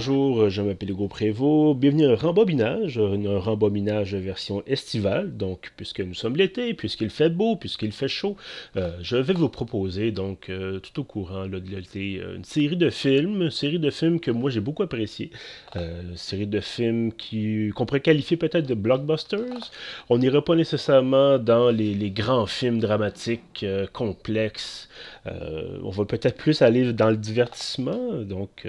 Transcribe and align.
bonjour, 0.00 0.48
je 0.48 0.62
m'appelle 0.62 0.92
Hugo 0.92 1.08
Prévost. 1.08 1.78
Bienvenue 1.78 2.06
à 2.06 2.12
un 2.12 2.14
rembobinage, 2.14 2.96
un 2.96 3.38
rembobinage 3.38 4.14
version 4.14 4.62
estivale. 4.66 5.36
Donc, 5.36 5.72
puisque 5.76 6.00
nous 6.00 6.14
sommes 6.14 6.36
l'été, 6.36 6.72
puisqu'il 6.72 7.10
fait 7.10 7.28
beau, 7.28 7.56
puisqu'il 7.56 7.92
fait 7.92 8.08
chaud, 8.08 8.34
euh, 8.78 8.92
je 9.02 9.18
vais 9.18 9.34
vous 9.34 9.50
proposer, 9.50 10.10
donc, 10.10 10.48
euh, 10.48 10.78
tout 10.78 11.02
au 11.02 11.04
courant 11.04 11.46
de 11.46 11.58
l'été, 11.58 12.22
une 12.34 12.44
série 12.44 12.78
de 12.78 12.88
films, 12.88 13.42
une 13.42 13.50
série 13.50 13.78
de 13.78 13.90
films 13.90 14.20
que 14.20 14.30
moi 14.30 14.48
j'ai 14.48 14.60
beaucoup 14.60 14.82
apprécié. 14.82 15.32
une 15.74 16.16
série 16.16 16.46
de 16.46 16.60
films 16.60 17.12
qu'on 17.12 17.84
pourrait 17.84 18.00
qualifier 18.00 18.38
peut-être 18.38 18.66
de 18.66 18.74
blockbusters. 18.74 19.70
On 20.08 20.16
n'ira 20.16 20.42
pas 20.42 20.54
nécessairement 20.54 21.38
dans 21.38 21.68
les, 21.68 21.92
les 21.92 22.10
grands 22.10 22.46
films 22.46 22.78
dramatiques 22.78 23.66
complexes. 23.92 24.88
on 25.26 25.90
va 25.90 26.06
peut-être 26.06 26.38
plus 26.38 26.62
aller 26.62 26.94
dans 26.94 27.10
le 27.10 27.18
divertissement. 27.18 28.22
Donc, 28.22 28.66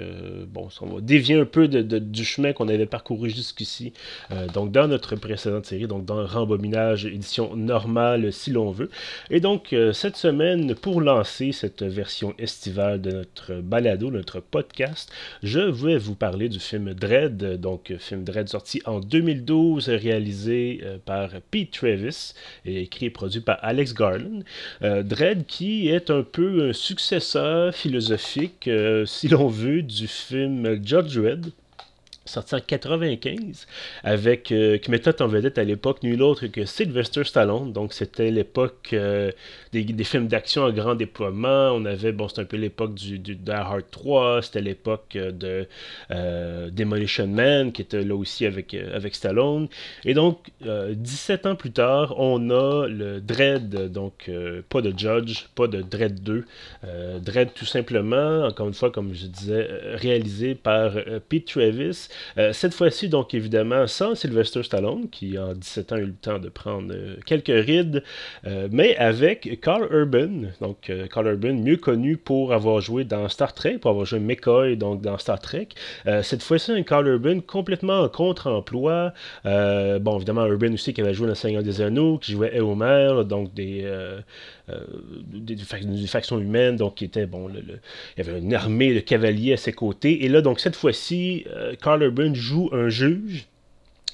bon, 0.52 0.68
on 0.82 0.86
va 0.86 1.00
dévier 1.00 1.21
un 1.30 1.44
peu 1.44 1.68
du 1.68 2.24
chemin 2.24 2.52
qu'on 2.52 2.68
avait 2.68 2.86
parcouru 2.86 3.30
jusqu'ici. 3.30 3.92
Euh, 4.30 4.46
donc, 4.48 4.72
dans 4.72 4.88
notre 4.88 5.16
précédente 5.16 5.66
série, 5.66 5.86
donc 5.86 6.04
dans 6.04 6.26
Rembobinage, 6.26 7.06
édition 7.06 7.56
normale, 7.56 8.32
si 8.32 8.50
l'on 8.50 8.70
veut. 8.70 8.90
Et 9.30 9.40
donc, 9.40 9.72
euh, 9.72 9.92
cette 9.92 10.16
semaine, 10.16 10.74
pour 10.74 11.00
lancer 11.00 11.52
cette 11.52 11.82
version 11.82 12.34
estivale 12.38 13.00
de 13.00 13.10
notre 13.12 13.54
balado, 13.54 14.10
notre 14.10 14.40
podcast, 14.40 15.10
je 15.42 15.60
vais 15.60 15.96
vous 15.96 16.14
parler 16.14 16.48
du 16.48 16.58
film 16.58 16.94
Dread, 16.94 17.60
donc 17.60 17.94
film 17.98 18.24
Dread 18.24 18.48
sorti 18.48 18.82
en 18.84 19.00
2012, 19.00 19.88
réalisé 19.88 20.80
euh, 20.82 20.98
par 21.04 21.30
Pete 21.50 21.72
Travis, 21.72 22.34
et 22.64 22.82
écrit 22.82 23.06
et 23.06 23.10
produit 23.10 23.40
par 23.40 23.58
Alex 23.62 23.94
Garland. 23.94 24.42
Dread 24.80 25.46
qui 25.46 25.88
est 25.88 26.10
un 26.10 26.22
peu 26.22 26.68
un 26.68 26.72
successeur 26.72 27.74
philosophique, 27.74 28.68
si 29.06 29.28
l'on 29.28 29.48
veut, 29.48 29.82
du 29.82 30.06
film 30.06 30.84
Judge 30.84 31.11
Dredd 31.12 31.52
sorti 32.24 32.54
en 32.54 32.60
95, 32.60 33.66
avec, 34.04 34.52
euh, 34.52 34.78
qui 34.78 34.90
mettait 34.90 35.20
en 35.22 35.26
vedette 35.26 35.58
à 35.58 35.64
l'époque 35.64 36.02
nul 36.02 36.22
autre 36.22 36.46
que 36.46 36.64
Sylvester 36.64 37.24
Stallone. 37.24 37.72
Donc, 37.72 37.92
c'était 37.92 38.30
l'époque 38.30 38.90
euh, 38.92 39.32
des, 39.72 40.04
films 40.04 40.28
d'action 40.28 40.64
à 40.64 40.72
grand 40.72 40.94
déploiement. 40.94 41.72
On 41.72 41.84
avait, 41.84 42.12
bon, 42.12 42.28
c'était 42.28 42.42
un 42.42 42.44
peu 42.46 42.56
l'époque 42.56 42.94
du, 42.94 43.18
du 43.18 43.38
Hard 43.48 43.84
3, 43.90 44.42
c'était 44.42 44.60
l'époque 44.60 45.16
euh, 45.16 45.32
de 45.32 46.70
Demolition 46.70 47.26
Man, 47.26 47.72
qui 47.72 47.82
était 47.82 48.02
là 48.02 48.14
aussi 48.14 48.46
avec, 48.46 48.74
avec 48.74 49.14
Stallone. 49.14 49.68
Et 50.04 50.14
donc, 50.14 50.50
17 50.60 51.46
ans 51.46 51.54
plus 51.56 51.72
tard, 51.72 52.14
on 52.18 52.50
a 52.50 52.86
le 52.86 53.20
Dread, 53.20 53.90
donc 53.92 54.30
pas 54.68 54.80
de 54.80 54.96
Judge, 54.96 55.46
pas 55.54 55.66
de 55.66 55.82
Dread 55.82 56.22
2. 56.22 56.44
Dread, 57.20 57.54
tout 57.54 57.64
simplement, 57.64 58.44
encore 58.44 58.68
une 58.68 58.74
fois, 58.74 58.90
comme 58.90 59.14
je 59.14 59.26
disais, 59.26 59.68
réalisé 59.94 60.54
par 60.54 60.92
Pete 61.28 61.46
Travis. 61.46 62.08
Euh, 62.38 62.52
cette 62.52 62.74
fois-ci, 62.74 63.08
donc 63.08 63.34
évidemment, 63.34 63.86
sans 63.86 64.14
Sylvester 64.14 64.62
Stallone, 64.62 65.08
qui 65.10 65.38
en 65.38 65.52
17 65.54 65.92
ans 65.92 65.96
a 65.96 65.98
eu 65.98 66.06
le 66.06 66.14
temps 66.14 66.38
de 66.38 66.48
prendre 66.48 66.92
euh, 66.92 67.16
quelques 67.26 67.46
rides, 67.48 68.02
euh, 68.46 68.68
mais 68.70 68.96
avec 68.96 69.60
Carl 69.60 69.86
Urban. 69.90 70.48
Donc, 70.60 70.90
Carl 71.12 71.26
Urban, 71.26 71.54
mieux 71.54 71.76
connu 71.76 72.16
pour 72.16 72.52
avoir 72.52 72.80
joué 72.80 73.04
dans 73.04 73.28
Star 73.28 73.52
Trek, 73.52 73.78
pour 73.78 73.90
avoir 73.90 74.06
joué 74.06 74.20
McCoy 74.20 74.76
donc, 74.76 75.02
dans 75.02 75.18
Star 75.18 75.40
Trek. 75.40 75.68
cette 76.22 76.42
fois-ci, 76.42 76.72
un 76.72 76.82
Carl 76.82 77.06
Urban 77.06 77.40
complètement 77.40 78.00
en 78.00 78.08
contre-emploi. 78.08 79.12
bon, 79.44 80.16
évidemment, 80.16 80.46
Urban 80.46 80.72
aussi 80.72 80.92
qui 80.94 81.00
avait 81.00 81.14
joué 81.14 81.26
dans 81.26 81.32
Le 81.32 81.36
Seigneur 81.36 81.62
des 81.62 81.80
Anneaux, 81.80 82.18
qui 82.18 82.32
jouait 82.32 82.56
Eomer, 82.56 83.24
donc 83.24 83.52
des, 83.54 83.84
des, 84.68 85.56
factions 86.06 86.38
humaines, 86.38 86.76
donc 86.76 86.96
qui 86.96 87.04
était, 87.04 87.26
bon, 87.26 87.48
il 87.48 87.78
y 88.16 88.20
avait 88.20 88.38
une 88.38 88.54
armée 88.54 88.94
de 88.94 89.00
cavaliers 89.00 89.54
à 89.54 89.56
ses 89.56 89.72
côtés. 89.72 90.24
Et 90.24 90.28
là, 90.28 90.40
donc, 90.40 90.60
cette 90.60 90.76
fois-ci, 90.76 91.44
Carl 91.80 92.02
Urban 92.02 92.34
joue 92.34 92.70
un 92.72 92.88
juge. 92.88 93.48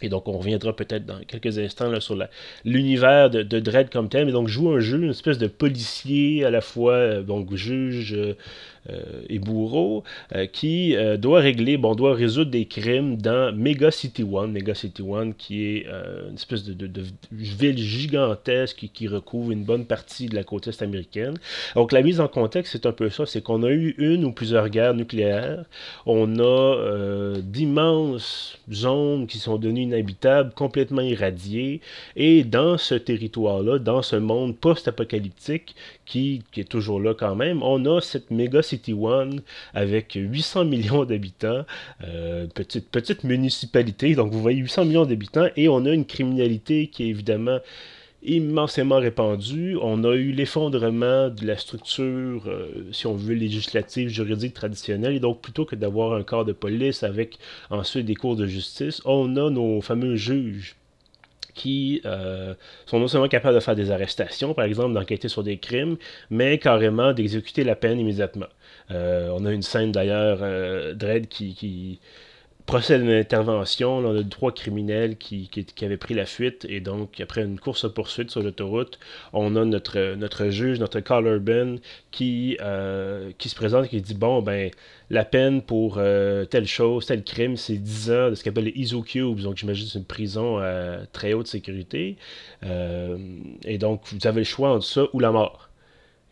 Et 0.00 0.08
donc, 0.08 0.28
on 0.28 0.38
reviendra 0.38 0.74
peut-être 0.74 1.06
dans 1.06 1.18
quelques 1.26 1.58
instants 1.58 1.90
là, 1.90 2.00
sur 2.00 2.16
l'univers 2.64 3.30
de, 3.30 3.42
Dredd 3.60 3.90
comme 3.90 4.08
tel. 4.08 4.26
Mais 4.26 4.32
donc, 4.32 4.48
joue 4.48 4.70
un 4.70 4.80
juge, 4.80 5.02
une 5.02 5.10
espèce 5.10 5.38
de 5.38 5.48
policier 5.48 6.44
à 6.44 6.50
la 6.50 6.60
fois, 6.60 6.92
euh, 6.92 7.22
donc 7.22 7.52
juge, 7.54 8.14
euh, 8.14 8.16
euh, 8.26 8.34
et 9.28 9.38
bourreau 9.38 10.04
euh, 10.34 10.46
qui 10.46 10.96
euh, 10.96 11.16
doit 11.16 11.40
régler, 11.40 11.76
bon, 11.76 11.94
doit 11.94 12.14
résoudre 12.14 12.50
des 12.50 12.66
crimes 12.66 13.16
dans 13.16 13.54
Mega 13.54 13.90
City 13.90 14.22
One. 14.22 14.52
Mega 14.52 14.74
City 14.74 15.02
One 15.02 15.34
qui 15.34 15.64
est 15.64 15.86
une 16.28 16.34
espèce 16.34 16.64
de, 16.64 17.02
ville 17.32 17.78
gigantesque 17.78 18.88
qui, 18.92 19.08
recouvre 19.08 19.52
une 19.52 19.64
bonne 19.64 19.86
partie 19.86 20.26
de 20.26 20.34
la 20.34 20.44
côte 20.44 20.68
est 20.68 20.82
américaine. 20.82 21.38
Donc 21.74 21.92
la 21.92 22.02
mise 22.02 22.20
en 22.20 22.28
contexte, 22.28 22.72
c'est 22.72 22.84
un 22.84 22.92
peu 22.92 23.08
ça, 23.08 23.24
c'est 23.24 23.42
qu'on 23.42 23.62
a 23.62 23.70
eu 23.70 23.94
une 23.96 24.24
ou 24.24 24.32
plusieurs 24.32 24.68
guerres 24.68 24.92
nucléaires. 24.92 25.64
On 26.04 26.38
a 26.38 27.36
d'immenses 27.38 28.58
zones 28.70 29.26
qui 29.26 29.38
sont 29.38 29.56
devenues 29.56 29.82
inhabitables, 29.82 30.52
complètement 30.52 31.00
irradiées. 31.00 31.80
Et 32.16 32.44
dans 32.44 32.76
ce 32.76 32.94
territoire-là, 32.94 33.78
dans 33.78 34.02
ce 34.02 34.16
monde 34.16 34.56
post-apocalyptique 34.56 35.74
qui, 36.04 36.42
qui, 36.52 36.60
est 36.60 36.68
toujours 36.68 37.00
là 37.00 37.14
quand 37.14 37.34
même, 37.34 37.62
on 37.62 37.84
a 37.86 38.00
cette 38.00 38.30
méga 38.30 38.62
City 38.68 38.92
One 38.92 39.40
avec 39.74 40.12
800 40.14 40.64
millions 40.64 41.04
d'habitants, 41.04 41.64
euh, 42.04 42.46
petite, 42.46 42.90
petite 42.90 43.24
municipalité, 43.24 44.14
donc 44.14 44.32
vous 44.32 44.40
voyez 44.40 44.60
800 44.60 44.84
millions 44.84 45.06
d'habitants, 45.06 45.48
et 45.56 45.68
on 45.68 45.84
a 45.84 45.90
une 45.90 46.06
criminalité 46.06 46.88
qui 46.88 47.04
est 47.04 47.08
évidemment 47.08 47.58
immensément 48.22 48.98
répandue. 48.98 49.76
On 49.80 50.04
a 50.04 50.14
eu 50.14 50.32
l'effondrement 50.32 51.28
de 51.28 51.46
la 51.46 51.56
structure, 51.56 52.42
euh, 52.46 52.88
si 52.92 53.06
on 53.06 53.14
veut, 53.14 53.34
législative, 53.34 54.08
juridique 54.08 54.54
traditionnelle. 54.54 55.14
Et 55.14 55.20
donc, 55.20 55.40
plutôt 55.40 55.64
que 55.64 55.76
d'avoir 55.76 56.14
un 56.14 56.22
corps 56.22 56.44
de 56.44 56.52
police 56.52 57.02
avec 57.02 57.38
ensuite 57.70 58.06
des 58.06 58.14
cours 58.16 58.36
de 58.36 58.46
justice, 58.46 59.00
on 59.04 59.36
a 59.36 59.50
nos 59.50 59.80
fameux 59.80 60.16
juges 60.16 60.76
qui 61.54 62.00
euh, 62.04 62.54
sont 62.86 63.00
non 63.00 63.08
seulement 63.08 63.28
capables 63.28 63.56
de 63.56 63.60
faire 63.60 63.74
des 63.74 63.90
arrestations, 63.90 64.54
par 64.54 64.64
exemple, 64.64 64.94
d'enquêter 64.94 65.28
sur 65.28 65.42
des 65.42 65.58
crimes, 65.58 65.96
mais 66.30 66.58
carrément 66.58 67.12
d'exécuter 67.12 67.64
la 67.64 67.74
peine 67.74 67.98
immédiatement. 67.98 68.46
Euh, 68.90 69.30
on 69.34 69.44
a 69.44 69.52
une 69.52 69.62
scène 69.62 69.92
d'ailleurs, 69.92 70.38
euh, 70.42 70.94
Dredd, 70.94 71.28
qui, 71.28 72.00
procède 72.66 73.00
à 73.00 73.04
une 73.04 73.10
intervention. 73.10 73.98
on 73.98 74.18
a 74.18 74.22
trois 74.24 74.52
criminels 74.52 75.16
qui, 75.16 75.48
avaient 75.80 75.96
pris 75.96 76.12
la 76.12 76.26
fuite 76.26 76.66
et 76.68 76.80
donc 76.80 77.18
après 77.18 77.42
une 77.42 77.58
course 77.58 77.84
à 77.86 77.88
poursuite 77.88 78.30
sur 78.30 78.42
l'autoroute, 78.42 78.98
on 79.32 79.56
a 79.56 79.64
notre, 79.64 80.48
juge, 80.50 80.78
notre 80.78 81.00
Carl 81.00 81.26
Urban 81.26 81.76
qui, 82.10 82.58
qui 83.38 83.48
se 83.48 83.54
présente 83.54 83.86
et 83.86 83.88
qui 83.88 84.02
dit 84.02 84.12
bon 84.12 84.42
ben 84.42 84.70
la 85.10 85.24
peine 85.24 85.62
pour 85.62 85.96
euh, 85.98 86.44
telle 86.44 86.66
chose, 86.66 87.06
tel 87.06 87.24
crime, 87.24 87.56
c'est 87.56 87.76
10 87.76 88.10
ans 88.10 88.30
de 88.30 88.34
ce 88.34 88.44
qu'on 88.44 88.50
appelle 88.50 88.64
les 88.64 88.72
ISO 88.76 89.02
cubes. 89.02 89.40
Donc, 89.40 89.56
j'imagine 89.56 89.86
c'est 89.86 89.98
une 89.98 90.04
prison 90.04 90.58
à 90.58 91.06
très 91.12 91.32
haute 91.32 91.46
sécurité. 91.46 92.16
Euh, 92.64 93.16
et 93.64 93.78
donc, 93.78 94.02
vous 94.12 94.26
avez 94.26 94.40
le 94.40 94.44
choix 94.44 94.70
entre 94.70 94.84
ça 94.84 95.04
ou 95.12 95.20
la 95.20 95.32
mort. 95.32 95.70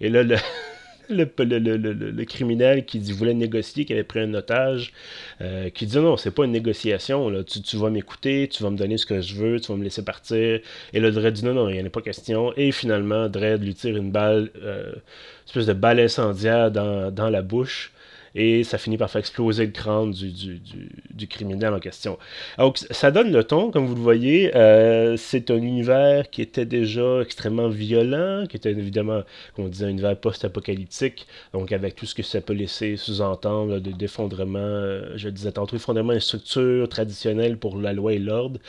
Et 0.01 0.11
là, 0.11 0.23
le, 0.23 0.37
le, 1.09 2.25
criminel 2.25 2.85
qui 2.85 2.99
dit, 2.99 3.13
voulait 3.13 3.35
négocier, 3.35 3.85
qui 3.85 3.93
avait 3.93 4.05
pris 4.05 4.21
un 4.21 4.35
otage, 4.35 4.93
euh, 5.41 5.71
qui 5.71 5.87
dit 5.87 5.99
non, 5.99 6.17
c'est 6.17 6.31
pas 6.31 6.45
une 6.45 6.53
négociation. 6.53 7.29
Là. 7.29 7.43
Tu, 7.45 7.77
vas 7.77 7.91
m'écouter, 7.91 8.49
tu 8.49 8.63
vas 8.63 8.71
me 8.71 8.77
donner 8.77 8.99
ce 8.99 9.07
que 9.07 9.21
je 9.21 9.35
veux, 9.35 9.61
tu 9.61 9.73
vas 9.73 9.79
me 9.79 9.85
laisser 9.85 10.05
partir. 10.05 10.61
Et 10.93 11.01
là, 11.01 11.11
Dredd 11.11 11.35
dit 11.35 11.45
non, 11.45 11.55
non, 11.55 11.69
il 11.69 11.75
n'y 11.75 11.83
en 11.83 11.87
a 11.87 11.91
pas 11.91 12.03
question. 12.03 12.53
Et 12.57 12.73
finalement, 12.73 13.29
Dredd 13.29 13.63
lui 13.63 13.75
tire 13.75 13.97
une 13.97 14.11
balle, 14.11 14.51
une 14.55 15.01
espèce 15.47 15.67
de 15.67 15.73
balle 15.73 16.01
incendiaire 16.01 16.71
dans, 16.71 17.11
dans 17.11 17.31
la 17.31 17.43
bouche 17.43 17.93
et 18.37 18.65
ça 18.65 18.77
finit 18.77 18.99
par 18.99 19.11
faire 19.11 19.21
exploser 19.21 19.65
le 19.65 19.73
crâne 19.73 20.13
du, 20.13 21.27
criminel 21.27 21.73
en 21.73 21.81
question. 21.81 22.19
Donc, 22.59 22.79
ça 22.79 23.11
donne 23.11 23.33
le 23.33 23.43
ton, 23.43 23.71
comme 23.71 23.87
vous 23.87 23.95
le 23.95 24.01
voyez. 24.01 24.55
Euh, 24.55 25.17
c'est 25.17 25.51
un 25.51 25.57
univers 25.57 26.29
qui 26.31 26.43
était 26.43 26.67
déjà 26.67 27.23
extrêmement 27.23 27.69
violent, 27.69 28.47
qui 28.47 28.59
était 28.59 28.71
évidemment, 28.71 29.23
comme 29.55 29.65
on 29.65 29.69
disait, 29.69 29.87
un 29.87 29.89
univers 29.89 30.17
post-apocalyptique, 30.17 31.27
donc 31.55 31.73
avec 31.73 31.97
tout 31.97 32.05
ce 32.05 32.15
que 32.15 32.23
ça 32.23 32.43
peut 32.43 32.53
laisser 32.53 32.97
sous-entendre 32.97 33.81
de 33.81 33.91
d'effondrement, 33.97 34.59
euh, 34.59 35.13
je 35.17 35.31
disais 35.31 35.53
tantôt, 35.53 35.77
effondrement 35.77 36.13
une 36.13 36.21
structure 36.21 36.87
traditionnelle 36.89 37.57
pour 37.57 37.79
la 37.79 37.95
loi 37.95 38.13
et 38.13 38.19
l'ordre. 38.19 38.61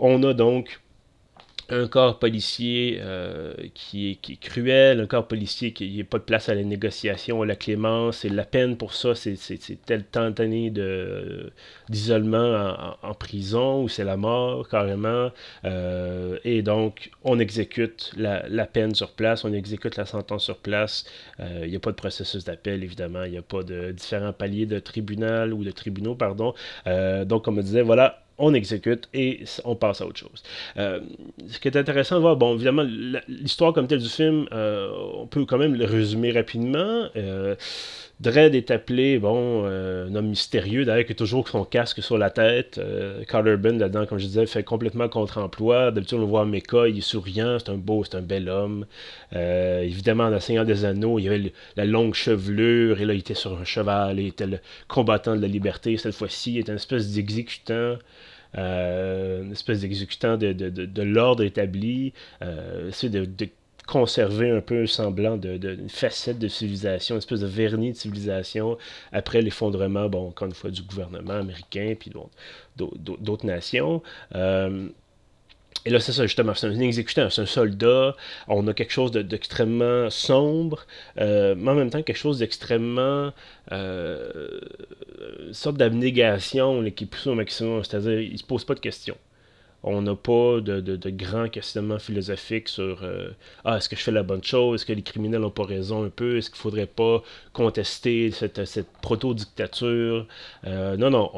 On 0.00 0.20
a 0.24 0.34
donc 0.34 0.80
un 1.68 1.86
corps 1.88 2.18
policier 2.18 2.98
euh, 3.00 3.54
qui, 3.74 4.10
est, 4.10 4.36
cruel, 4.36 5.00
un 5.00 5.06
corps 5.06 5.26
policier 5.26 5.72
qui 5.72 5.96
n'a 5.96 6.04
pas 6.04 6.18
de 6.18 6.24
place 6.24 6.48
à 6.48 6.54
la 6.54 6.62
négociation, 6.62 7.42
à 7.42 7.46
la 7.46 7.56
clémence, 7.56 8.24
et 8.24 8.28
la 8.28 8.44
peine 8.44 8.76
pour 8.76 8.94
ça, 8.94 9.14
c'est 9.14 9.36
tel 9.86 10.04
tant 10.04 10.30
d'années 10.30 10.72
d'isolement 11.88 12.96
en, 13.02 13.14
prison, 13.14 13.82
ou 13.82 13.88
c'est 13.88 14.04
la 14.04 14.16
mort 14.16 14.68
carrément, 14.68 15.30
euh, 15.64 16.38
et 16.44 16.62
donc 16.62 17.10
on 17.22 17.38
exécute 17.38 18.12
la, 18.16 18.48
la, 18.48 18.66
peine 18.66 18.94
sur 18.94 19.12
place, 19.12 19.44
on 19.44 19.52
exécute 19.52 19.96
la 19.96 20.06
sentence 20.06 20.44
sur 20.44 20.58
place, 20.58 21.04
euh, 21.40 21.62
il 21.64 21.70
n'y 21.70 21.76
a 21.76 21.80
pas 21.80 21.90
de 21.90 21.96
processus 21.96 22.44
d'appel 22.44 22.82
évidemment, 22.82 23.24
il 23.24 23.32
n'y 23.32 23.38
a 23.38 23.42
pas 23.42 23.62
de 23.62 23.92
différents 23.92 24.32
paliers 24.32 24.66
de 24.66 24.78
tribunal 24.78 25.52
ou 25.52 25.64
de 25.64 25.70
tribunaux, 25.70 26.14
pardon, 26.14 26.54
donc 27.24 27.44
comme 27.44 27.58
on 27.58 27.62
disait, 27.62 27.82
voilà, 27.82 28.23
on 28.38 28.54
exécute 28.54 29.08
et 29.14 29.44
on 29.64 29.76
passe 29.76 30.00
à 30.00 30.06
autre 30.06 30.18
chose. 30.18 30.42
Euh, 30.76 31.00
ce 31.48 31.58
qui 31.58 31.68
est 31.68 31.76
intéressant 31.76 32.16
de 32.16 32.20
voir, 32.20 32.36
bon, 32.36 32.54
évidemment, 32.54 32.84
l'histoire 33.28 33.72
comme 33.72 33.86
telle 33.86 34.00
du 34.00 34.08
film, 34.08 34.46
euh, 34.52 34.90
on 35.14 35.26
peut 35.26 35.44
quand 35.44 35.58
même 35.58 35.74
le 35.74 35.84
résumer 35.84 36.32
rapidement. 36.32 37.08
Euh, 37.16 37.54
Dredd 38.20 38.54
est 38.54 38.70
appelé, 38.70 39.18
bon, 39.18 39.64
euh, 39.64 40.08
un 40.08 40.14
homme 40.14 40.28
mystérieux, 40.28 40.84
d'ailleurs, 40.84 41.04
qui 41.04 41.12
a 41.12 41.14
toujours 41.16 41.48
son 41.48 41.64
casque 41.64 42.00
sur 42.00 42.16
la 42.16 42.30
tête. 42.30 42.78
Euh, 42.78 43.24
Carl 43.24 43.46
Urban, 43.48 43.72
là-dedans, 43.72 44.06
comme 44.06 44.18
je 44.18 44.26
disais, 44.26 44.46
fait 44.46 44.62
complètement 44.62 45.08
contre-emploi. 45.08 45.90
D'habitude, 45.90 46.18
on 46.18 46.20
le 46.20 46.26
voit 46.26 46.42
en 46.42 46.46
méca, 46.46 46.86
il 46.86 46.98
est 46.98 47.00
souriant, 47.00 47.58
c'est 47.58 47.70
un 47.70 47.76
beau, 47.76 48.04
c'est 48.04 48.16
un 48.16 48.22
bel 48.22 48.48
homme. 48.48 48.86
Euh, 49.34 49.82
évidemment, 49.82 50.30
dans 50.30 50.38
Seigneur 50.38 50.64
des 50.64 50.84
Anneaux, 50.84 51.18
il 51.18 51.26
avait 51.28 51.52
la 51.76 51.84
longue 51.86 52.14
chevelure, 52.14 53.00
et 53.00 53.04
là, 53.04 53.14
il 53.14 53.20
était 53.20 53.34
sur 53.34 53.58
un 53.58 53.64
cheval, 53.64 54.20
il 54.20 54.28
était 54.28 54.46
le 54.46 54.60
combattant 54.86 55.34
de 55.34 55.42
la 55.42 55.48
liberté. 55.48 55.96
Cette 55.96 56.14
fois-ci, 56.14 56.54
il 56.54 56.58
était 56.60 56.70
une 56.70 56.76
espèce 56.76 57.12
d'exécutant. 57.12 57.98
une 58.56 59.50
espèce 59.50 59.80
d'exécutant 59.80 60.36
de, 60.36 60.52
de, 60.52 60.68
de, 60.70 61.02
l'ordre 61.02 61.42
établi, 61.42 62.12
c'est 62.92 63.08
de, 63.10 63.26
conserver 63.86 64.50
un 64.50 64.60
peu 64.60 64.82
un 64.82 64.86
semblant 64.86 65.36
de, 65.36 65.56
de, 65.56 65.78
facette 65.88 66.38
de 66.38 66.48
civilisation, 66.48 67.16
une 67.16 67.18
espèce 67.18 67.40
de 67.40 67.46
vernis 67.46 67.92
de 67.92 67.96
civilisation 67.96 68.78
après 69.12 69.42
l'effondrement, 69.42 70.08
bon, 70.08 70.28
encore 70.28 70.48
une 70.48 70.54
fois, 70.54 70.70
du 70.70 70.82
gouvernement 70.82 71.34
américain 71.34 71.94
puis 71.98 72.10
d'autres 72.76 73.46
nations. 73.46 74.02
Euh, 74.34 74.88
et 75.86 75.90
là, 75.90 76.00
c'est 76.00 76.12
ça, 76.12 76.22
justement, 76.22 76.54
c'est 76.54 76.66
un 76.66 76.80
exécutant, 76.80 77.28
c'est 77.28 77.42
un 77.42 77.46
soldat. 77.46 78.16
On 78.48 78.66
a 78.68 78.72
quelque 78.72 78.92
chose 78.92 79.12
d'extrêmement 79.12 80.08
sombre, 80.08 80.86
euh, 81.18 81.54
mais 81.58 81.70
en 81.72 81.74
même 81.74 81.90
temps 81.90 82.02
quelque 82.02 82.16
chose 82.16 82.38
d'extrêmement. 82.38 83.32
Euh, 83.72 84.60
une 85.46 85.52
sorte 85.52 85.76
d'abnégation 85.76 86.82
qui 86.90 87.04
pousse 87.04 87.26
au 87.26 87.34
maximum. 87.34 87.84
C'est-à-dire, 87.84 88.18
il 88.18 88.38
se 88.38 88.44
pose 88.44 88.64
pas 88.64 88.74
de 88.74 88.80
questions. 88.80 89.16
On 89.86 90.00
n'a 90.00 90.14
pas 90.14 90.60
de, 90.62 90.80
de, 90.80 91.10
grands 91.10 91.48
questionnements 91.50 91.98
philosophiques 91.98 92.68
sur 92.68 93.02
euh, 93.02 93.28
Ah, 93.66 93.76
est-ce 93.76 93.90
que 93.90 93.96
je 93.96 94.02
fais 94.02 94.12
la 94.12 94.22
bonne 94.22 94.42
chose? 94.42 94.80
Est-ce 94.80 94.86
que 94.86 94.94
les 94.94 95.02
criminels 95.02 95.42
n'ont 95.42 95.50
pas 95.50 95.64
raison 95.64 96.04
un 96.04 96.08
peu? 96.08 96.38
Est-ce 96.38 96.48
qu'il 96.48 96.58
faudrait 96.58 96.86
pas 96.86 97.22
contester 97.52 98.30
cette, 98.30 98.62
proto-dictature? 99.02 100.26
Euh, 100.66 100.96
Non, 100.96 101.10
non, 101.10 101.30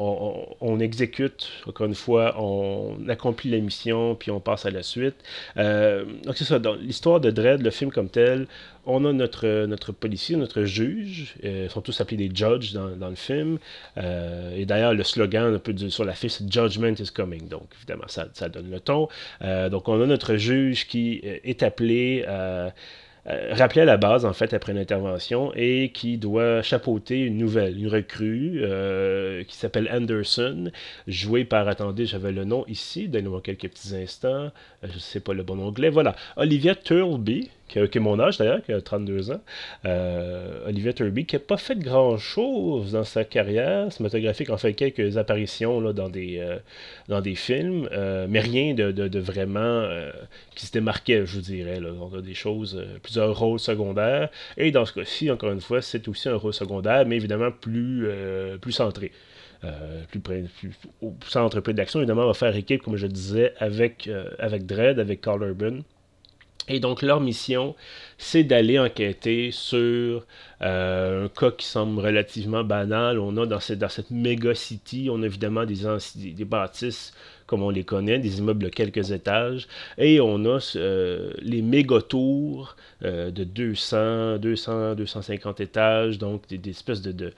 on, 0.61 0.79
exécute, 0.79 1.49
encore 1.67 1.87
une 1.87 1.95
fois, 1.95 2.41
on 2.41 2.95
accomplit 3.09 3.51
la 3.51 3.59
mission, 3.59 4.15
puis 4.15 4.31
on 4.31 4.39
passe 4.39 4.65
à 4.65 4.71
la 4.71 4.81
suite. 4.81 5.15
Euh, 5.57 6.05
donc, 6.23 6.37
c'est 6.37 6.45
ça, 6.45 6.57
l'histoire 6.79 7.19
de 7.19 7.31
Dredd, 7.31 7.61
le 7.61 7.69
film 7.69 7.91
comme 7.91 8.09
tel, 8.09 8.47
on 8.87 9.03
a 9.05 9.13
notre, 9.13 9.65
notre 9.65 9.91
policier, 9.91 10.37
notre 10.37 10.63
juge. 10.63 11.35
Euh, 11.43 11.65
ils 11.65 11.69
sont 11.69 11.81
tous 11.81 11.99
appelés 12.01 12.29
des 12.29 12.35
judges 12.35 12.73
dans, 12.73 13.09
le 13.09 13.15
film. 13.15 13.59
Euh, 13.97 14.55
et 14.55 14.65
d'ailleurs, 14.65 14.93
le 14.93 15.03
slogan 15.03 15.53
un 15.53 15.59
peu 15.59 15.75
sur 15.89 16.05
la 16.05 16.13
fiche, 16.13 16.31
c'est 16.31 16.51
Judgment 16.51 16.93
is 16.93 17.11
coming. 17.13 17.47
Donc, 17.49 17.67
évidemment, 17.77 18.07
ça, 18.07 18.27
ça 18.33 18.47
donne 18.47 18.71
le 18.71 18.79
ton. 18.79 19.09
Euh, 19.41 19.69
donc, 19.69 19.89
on 19.89 20.01
a 20.01 20.05
notre 20.05 20.37
juge 20.37 20.87
qui 20.87 21.19
est 21.23 21.63
appelé 21.63 22.25
rappelé 23.51 23.81
à 23.81 23.85
la 23.85 23.97
base, 23.97 24.23
en 24.23 24.31
fait, 24.31 24.53
après 24.53 24.71
une 24.71 24.77
intervention, 24.77 25.51
et 25.53 25.91
qui 25.93 26.17
doit 26.17 26.61
chapeauter 26.61 27.19
une 27.19 27.37
nouvelle, 27.37 27.77
une 27.77 27.89
recrue, 27.89 28.63
qui 29.45 29.55
s'appelle 29.57 29.89
Anderson, 29.91 30.71
jouée 31.07 31.43
par, 31.43 31.67
attendez, 31.67 32.05
j'avais 32.05 32.31
le 32.31 32.45
nom 32.45 32.63
ici, 32.67 33.09
donnez-moi 33.09 33.41
quelques 33.41 33.67
petits 33.67 33.93
instants, 33.97 34.49
je 34.81 34.93
ne 34.93 34.99
sais 34.99 35.19
pas 35.19 35.33
le 35.33 35.43
bon 35.43 35.59
anglais, 35.59 35.89
voilà, 35.89 36.15
Olivia 36.37 36.73
Turlby, 36.73 37.49
qui, 37.67 37.79
est 37.79 37.99
mon 37.99 38.19
âge 38.19 38.37
d'ailleurs, 38.37 38.63
qui 38.63 38.71
a 38.71 38.81
32 38.81 39.31
ans, 39.31 39.41
Olivia 40.65 40.93
Turby, 40.93 41.25
qui 41.25 41.35
n'a 41.35 41.39
pas 41.39 41.57
fait 41.57 41.77
grand-chose 41.77 42.91
dans 42.91 43.03
sa 43.03 43.23
carrière 43.23 43.91
cinématographique, 43.91 44.49
en 44.49 44.57
fait 44.57 44.73
quelques 44.73 45.17
apparitions 45.17 45.79
là, 45.79 45.93
dans, 45.93 46.09
des, 46.09 47.35
films, 47.35 47.89
mais 48.29 48.39
rien 48.39 48.73
de, 48.73 49.19
vraiment 49.19 49.87
qui 50.55 50.65
se 50.65 50.71
démarquait, 50.71 51.25
je 51.25 51.35
vous 51.35 51.41
dirais. 51.41 51.79
Là. 51.79 51.89
On 51.99 52.17
a 52.17 52.21
des 52.21 52.33
choses 52.33 52.83
plus 53.03 53.19
un 53.19 53.31
rôle 53.31 53.59
secondaire. 53.59 54.29
Et 54.57 54.71
dans 54.71 54.85
ce 54.85 54.93
cas-ci, 54.93 55.29
encore 55.31 55.51
une 55.51 55.61
fois, 55.61 55.81
c'est 55.81 56.07
aussi 56.07 56.29
un 56.29 56.35
rôle 56.35 56.53
secondaire, 56.53 57.05
mais 57.05 57.15
évidemment 57.15 57.51
plus, 57.51 58.07
euh, 58.07 58.57
centré. 58.69 59.11
Euh, 59.63 60.03
plus, 60.11 60.19
plus, 60.19 60.71
au 61.01 61.15
d'action, 61.73 61.99
évidemment, 61.99 62.23
on 62.23 62.27
va 62.27 62.33
faire 62.33 62.55
équipe, 62.55 62.83
comme 62.83 62.95
je 62.95 63.07
disais, 63.07 63.53
avec, 63.59 64.07
euh, 64.07 64.29
avec 64.39 64.65
Dredd, 64.65 64.99
avec 64.99 65.21
Carl 65.21 65.41
Urban. 65.41 65.79
Et 66.67 66.79
donc 66.79 67.01
leur 67.01 67.21
mission, 67.21 67.75
c'est 68.17 68.43
d'aller 68.43 68.77
enquêter 68.77 69.51
sur 69.51 70.25
un 70.59 71.29
cas 71.29 71.51
qui 71.51 71.65
semble 71.65 71.99
relativement 72.01 72.63
banal. 72.63 73.19
On 73.19 73.37
a 73.37 73.45
dans 73.45 73.59
cette, 73.59 73.79
dans 73.79 73.89
cette 73.89 74.11
méga 74.11 74.53
city, 74.53 75.09
on 75.11 75.23
a 75.23 75.25
évidemment 75.25 75.65
des, 75.65 76.33
des 76.33 76.45
bâtisses 76.45 77.13
comme 77.47 77.63
on 77.63 77.69
les 77.69 77.85
connaît, 77.85 78.19
des 78.19 78.39
immeubles 78.39 78.65
de 78.65 78.69
quelques 78.69 79.11
étages. 79.11 79.67
Et 79.97 80.19
on 80.19 80.43
a 80.45 80.59
euh, 80.75 81.31
les 81.41 81.61
méga 81.61 82.01
tours 82.01 82.75
euh, 83.03 83.31
de 83.31 83.45
200, 83.45 84.37
200, 84.39 84.95
250 84.95 85.61
étages, 85.61 86.17
donc 86.17 86.45
des, 86.49 86.69
espèces 86.69 87.01
de 87.01 87.33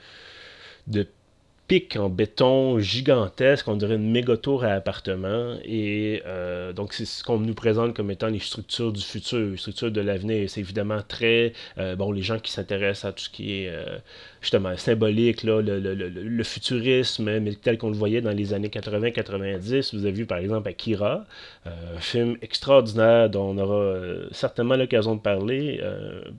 en 1.95 2.09
béton 2.09 2.79
gigantesque, 2.79 3.67
on 3.67 3.75
dirait 3.75 3.95
une 3.95 4.09
méga 4.11 4.37
tour 4.37 4.63
à 4.63 4.69
appartement. 4.69 5.55
Et 5.63 6.21
euh, 6.25 6.73
donc, 6.73 6.93
c'est 6.93 7.05
ce 7.05 7.23
qu'on 7.23 7.39
nous 7.39 7.53
présente 7.53 7.95
comme 7.95 8.09
étant 8.11 8.27
les 8.27 8.39
structures 8.39 8.91
du 8.91 9.01
futur, 9.01 9.51
les 9.51 9.57
structures 9.57 9.91
de 9.91 10.01
l'avenir. 10.01 10.49
C'est 10.49 10.61
évidemment 10.61 11.01
très. 11.07 11.53
Euh, 11.77 11.95
bon, 11.95 12.11
les 12.11 12.23
gens 12.23 12.39
qui 12.39 12.51
s'intéressent 12.51 13.05
à 13.05 13.13
tout 13.13 13.23
ce 13.23 13.29
qui 13.29 13.63
est 13.63 13.69
euh, 13.69 13.99
justement 14.41 14.75
symbolique, 14.77 15.43
là, 15.43 15.61
le, 15.61 15.79
le, 15.79 15.93
le, 15.93 16.43
futurisme, 16.43 17.39
mais 17.39 17.53
tel 17.53 17.77
qu'on 17.77 17.89
le 17.89 17.95
voyait 17.95 18.21
dans 18.21 18.31
les 18.31 18.53
années 18.53 18.69
80-90. 18.69 19.95
Vous 19.95 20.05
avez 20.05 20.11
vu 20.11 20.25
par 20.25 20.37
exemple 20.39 20.67
Akira, 20.69 21.25
un 21.65 21.99
film 21.99 22.37
extraordinaire 22.41 23.29
dont 23.29 23.49
on 23.49 23.57
aura 23.57 23.95
certainement 24.31 24.75
l'occasion 24.75 25.15
de 25.15 25.21
parler, 25.21 25.81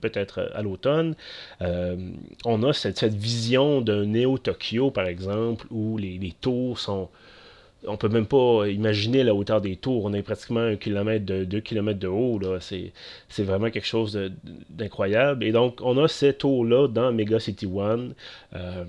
peut-être 0.01 0.51
à 0.53 0.61
l'automne. 0.61 1.15
on 2.45 2.63
a 2.63 2.73
cette, 2.73 2.97
cette 2.97 3.13
vision 3.13 3.81
d'un 3.81 4.05
Néo-Tokyo, 4.05 4.91
par 4.91 5.05
exemple 5.05 5.21
exemple, 5.21 5.67
où 5.69 5.97
les, 5.97 6.17
les 6.17 6.31
tours 6.31 6.79
sont 6.79 7.09
on 7.87 7.97
peut 7.97 8.09
même 8.09 8.25
pas 8.25 8.67
imaginer 8.67 9.23
la 9.23 9.33
hauteur 9.33 9.61
des 9.61 9.75
tours. 9.75 10.05
On 10.05 10.13
est 10.13 10.21
pratiquement 10.21 10.59
un 10.59 10.75
kilomètre 10.75 11.25
de 11.25 11.43
deux 11.43 11.61
kilomètres 11.61 11.99
de 11.99 12.07
haut. 12.07 12.39
C'est, 12.59 13.43
vraiment 13.43 13.69
quelque 13.69 13.87
chose 13.87 14.19
d'incroyable. 14.69 15.43
Et 15.43 15.51
donc, 15.51 15.79
on 15.81 15.97
a 15.97 16.07
ces 16.07 16.33
tours-là 16.33 16.87
dans 16.87 17.11
Mega 17.11 17.39
City 17.39 17.65
One. 17.65 18.13
Euh, 18.55 18.85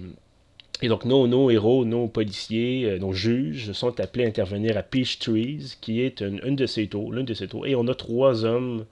et 0.83 0.89
donc, 0.89 1.05
nos, 1.05 1.29
nos, 1.29 1.49
héros, 1.49 1.85
nos 1.85 2.09
policiers, 2.09 2.85
euh, 2.87 2.99
nos 2.99 3.13
juges 3.13 3.73
sont 3.73 4.01
appelés 4.01 4.25
à 4.25 4.29
intervenir 4.29 4.77
à 4.77 4.83
Peach 4.83 5.21
Trees, 5.21 5.77
qui 5.81 6.01
est 6.01 6.21
une, 6.21 6.57
de 6.57 6.67
ces 6.67 6.89
tours, 6.89 7.13
l'une 7.13 7.25
de 7.25 7.35
ces 7.35 7.47
tours. 7.47 7.67
Et 7.67 7.77
on 7.77 7.87
a 7.87 7.95
trois 7.95 8.45
hommes 8.45 8.85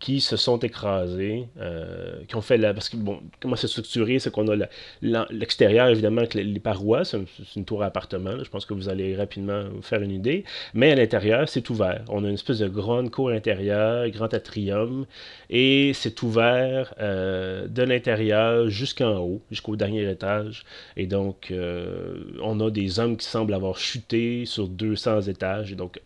qui 0.00 0.20
se 0.20 0.38
sont 0.38 0.58
écrasés, 0.58 1.46
euh, 1.60 2.24
qui 2.26 2.34
ont 2.34 2.40
fait 2.40 2.56
la. 2.56 2.72
Parce 2.72 2.88
que, 2.88 2.96
bon, 2.96 3.20
comment 3.38 3.54
c'est 3.54 3.68
structuré, 3.68 4.18
c'est 4.18 4.32
qu'on 4.32 4.48
a 4.48 4.66
l'extérieur, 5.02 5.88
évidemment, 5.88 6.22
avec 6.22 6.32
les, 6.34 6.58
parois, 6.58 7.04
c'est 7.04 7.18
une, 7.54 7.64
tour 7.66 7.82
à 7.82 7.86
appartement, 7.86 8.42
je 8.42 8.48
pense 8.48 8.64
que 8.64 8.72
vous 8.72 8.88
allez 8.88 9.14
rapidement 9.14 9.64
vous 9.68 9.82
faire 9.82 10.00
une 10.00 10.10
idée, 10.10 10.44
mais 10.72 10.90
à 10.92 10.94
l'intérieur, 10.94 11.48
c'est 11.48 11.68
ouvert. 11.68 12.02
On 12.08 12.24
a 12.24 12.28
une 12.28 12.34
espèce 12.34 12.60
de 12.60 12.68
grande 12.68 13.10
cour 13.10 13.28
intérieure, 13.28 14.08
grand 14.08 14.32
atrium, 14.32 15.04
et 15.50 15.92
c'est 15.94 16.22
ouvert 16.22 16.94
euh, 17.00 17.68
de 17.68 17.82
l'intérieur 17.82 18.70
jusqu'en 18.70 19.18
haut, 19.18 19.42
jusqu'au 19.50 19.76
dernier 19.76 20.10
étage, 20.10 20.64
et 20.96 21.06
donc, 21.06 21.50
euh, 21.50 22.16
on 22.42 22.58
a 22.60 22.70
des 22.70 22.98
hommes 23.00 23.18
qui 23.18 23.26
semblent 23.26 23.54
avoir 23.54 23.78
chuté 23.78 24.46
sur 24.46 24.66
200 24.66 25.22
étages, 25.22 25.72
et 25.72 25.76
donc, 25.76 26.00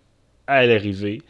à 0.47 0.67
l'arrivée, 0.67 1.23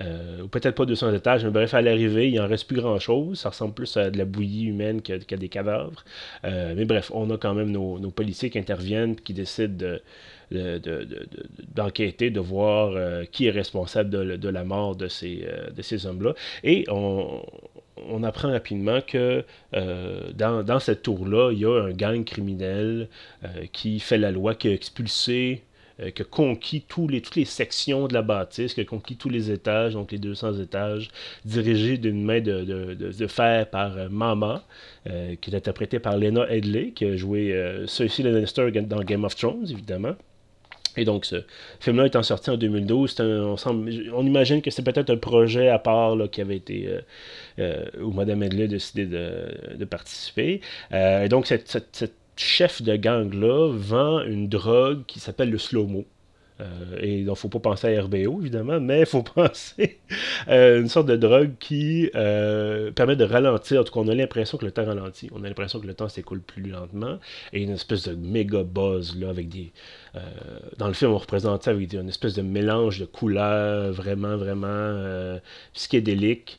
euh, 0.00 0.42
ou 0.42 0.48
peut-être 0.48 0.74
pas 0.74 0.86
200 0.86 1.12
étages, 1.14 1.44
mais 1.44 1.50
bref, 1.50 1.74
à 1.74 1.82
l'arrivée, 1.82 2.30
il 2.30 2.40
en 2.40 2.46
reste 2.46 2.66
plus 2.66 2.80
grand-chose. 2.80 3.38
Ça 3.40 3.50
ressemble 3.50 3.74
plus 3.74 3.96
à 3.96 4.10
de 4.10 4.18
la 4.18 4.24
bouillie 4.24 4.66
humaine 4.66 5.02
qu'à 5.02 5.18
des 5.18 5.48
cadavres. 5.48 6.04
Euh, 6.44 6.74
mais 6.76 6.84
bref, 6.84 7.10
on 7.14 7.30
a 7.30 7.36
quand 7.36 7.54
même 7.54 7.70
nos, 7.70 7.98
policiers 8.10 8.50
qui 8.50 8.58
interviennent, 8.58 9.16
qui 9.16 9.34
décident 9.34 9.96
d'enquêter, 11.74 12.30
de, 12.30 12.40
voir 12.40 12.92
euh, 12.94 13.24
qui 13.30 13.46
est 13.46 13.50
responsable 13.50 14.10
de, 14.10 14.48
la 14.48 14.64
mort 14.64 14.96
de 14.96 15.08
ces, 15.08 16.06
hommes-là. 16.06 16.34
Et 16.64 16.86
on, 16.88 17.42
apprend 18.22 18.50
rapidement 18.50 19.00
que 19.06 19.44
dans, 19.72 20.62
dans, 20.62 20.80
cette 20.80 21.02
tour-là, 21.02 21.52
il 21.52 21.58
y 21.58 21.66
a 21.66 21.82
un 21.82 21.92
gang 21.92 22.24
criminel 22.24 23.08
qui 23.72 24.00
fait 24.00 24.18
la 24.18 24.30
loi, 24.30 24.54
qui 24.54 24.68
a 24.68 24.72
expulsé 24.72 25.62
euh, 26.00 26.10
qui 26.10 26.22
a 26.22 26.24
conquis 26.24 26.82
tous 26.86 27.08
les, 27.08 27.20
toutes 27.20 27.36
les 27.36 27.44
sections 27.44 28.06
de 28.06 28.14
la 28.14 28.22
bâtisse, 28.22 28.74
qui 28.74 28.80
a 28.80 28.84
conquis 28.84 29.16
tous 29.16 29.28
les 29.28 29.50
étages, 29.50 29.94
donc 29.94 30.12
les 30.12 30.18
200 30.18 30.54
étages, 30.54 31.10
dirigé 31.44 31.98
d'une 31.98 32.22
main 32.22 32.40
de, 32.40 32.62
de, 32.62 32.94
de, 32.94 33.26
fer 33.26 33.68
par 33.68 33.96
euh, 33.96 34.08
Mama, 34.08 34.64
euh, 35.08 35.34
qui 35.40 35.50
est 35.50 35.56
interprété 35.56 35.98
par 35.98 36.16
Lena 36.16 36.48
Headley, 36.50 36.92
qui 36.92 37.04
a 37.04 37.16
joué 37.16 37.54
Cersei 37.86 38.22
Lannister 38.22 38.70
dans 38.82 39.02
Game 39.02 39.24
of 39.24 39.34
Thrones, 39.34 39.66
évidemment. 39.70 40.14
Et 40.96 41.04
donc, 41.04 41.24
ce 41.24 41.44
film-là 41.78 42.06
étant 42.06 42.22
sorti 42.22 42.50
en 42.50 42.56
2012, 42.56 43.16
on, 43.20 43.54
on, 43.66 44.26
imagine 44.26 44.60
que 44.60 44.70
c'est 44.70 44.82
peut-être 44.82 45.10
un 45.10 45.16
projet 45.16 45.68
à 45.68 45.78
part 45.78 46.16
là, 46.16 46.26
qui 46.26 46.40
avait 46.40 46.56
été. 46.56 46.88
où 48.00 48.10
Mme 48.10 48.42
Headley 48.42 48.64
a 48.64 48.66
décidé 48.66 49.06
de, 49.06 49.76
de 49.76 49.84
participer. 49.84 50.60
et 50.92 51.28
donc, 51.28 51.46
cette 51.46 52.12
chef 52.40 52.82
de 52.82 52.96
gang-là 52.96 53.70
vend 53.72 54.22
une 54.22 54.48
drogue 54.48 55.04
qui 55.06 55.20
s'appelle 55.20 55.50
le 55.50 55.58
slow-mo. 55.58 56.06
Et 57.00 57.18
il 57.18 57.24
ne 57.26 57.34
faut 57.34 57.48
pas 57.48 57.58
penser 57.58 57.96
à 57.96 58.02
RBO, 58.02 58.40
évidemment, 58.40 58.80
mais 58.80 59.00
il 59.00 59.06
faut 59.06 59.22
penser 59.34 59.98
à 60.46 60.76
une 60.76 60.88
sorte 60.88 61.06
de 61.06 61.16
drogue 61.16 61.52
qui 61.58 62.10
permet 62.12 63.16
de 63.16 63.24
ralentir. 63.24 63.80
En 63.80 63.84
tout 63.84 63.92
cas, 63.92 64.00
on 64.00 64.08
a 64.08 64.14
l'impression 64.14 64.58
que 64.58 64.64
le 64.64 64.72
temps 64.72 64.84
ralentit. 64.84 65.28
On 65.32 65.44
a 65.44 65.48
l'impression 65.48 65.80
que 65.80 65.86
le 65.86 65.94
temps 65.94 66.08
s'écoule 66.08 66.40
plus 66.40 66.62
lentement. 66.62 67.18
Et 67.52 67.62
une 67.62 67.70
espèce 67.70 68.08
de 68.08 68.14
méga 68.14 68.62
buzz, 68.62 69.16
là, 69.18 69.30
avec 69.30 69.48
des... 69.48 69.72
dans 70.78 70.88
le 70.88 70.94
film, 70.94 71.12
on 71.12 71.18
représente 71.18 71.64
ça 71.64 71.70
avec 71.70 71.92
une 71.92 72.08
espèce 72.08 72.34
de 72.34 72.42
mélange 72.42 73.00
de 73.00 73.06
couleurs 73.06 73.92
vraiment, 73.92 74.36
vraiment 74.36 75.38
psychédélique, 75.74 76.58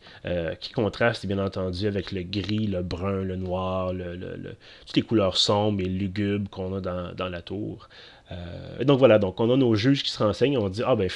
qui 0.59 0.71
contraste, 0.71 1.25
bien 1.25 1.39
entendu, 1.39 1.87
avec 1.87 2.11
le 2.11 2.23
gris, 2.23 2.67
le 2.67 2.81
brun, 2.81 3.23
le 3.23 3.35
noir, 3.35 3.93
le, 3.93 4.55
toutes 4.85 4.95
les 4.95 5.01
couleurs 5.01 5.37
sombres 5.37 5.81
et 5.81 5.85
lugubres 5.85 6.49
qu'on 6.49 6.75
a 6.75 6.81
dans, 6.81 7.29
la 7.29 7.41
tour. 7.41 7.89
Euh, 8.31 8.83
donc 8.83 8.99
voilà, 8.99 9.19
donc 9.19 9.39
on 9.39 9.51
a 9.51 9.57
nos 9.57 9.75
juges 9.75 10.03
qui 10.03 10.11
se 10.11 10.23
renseignent, 10.23 10.57
on 10.57 10.69
dit 10.69 10.83
ah 10.85 10.95
ben 10.95 11.09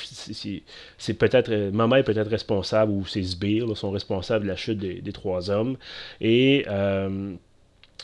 c'est 0.98 1.14
peut-être 1.14 1.52
maman 1.72 1.98
est 1.98 2.04
peut-être 2.04 2.30
responsable 2.30 2.92
ou 2.92 3.06
ses 3.06 3.24
sbires 3.24 3.76
sont 3.78 3.92
responsables 3.92 4.46
de 4.46 4.50
la 4.50 4.56
chute 4.56 4.78
des, 4.78 5.14
trois 5.14 5.50
hommes 5.50 5.78
et 6.20 6.66
euh, 6.68 7.34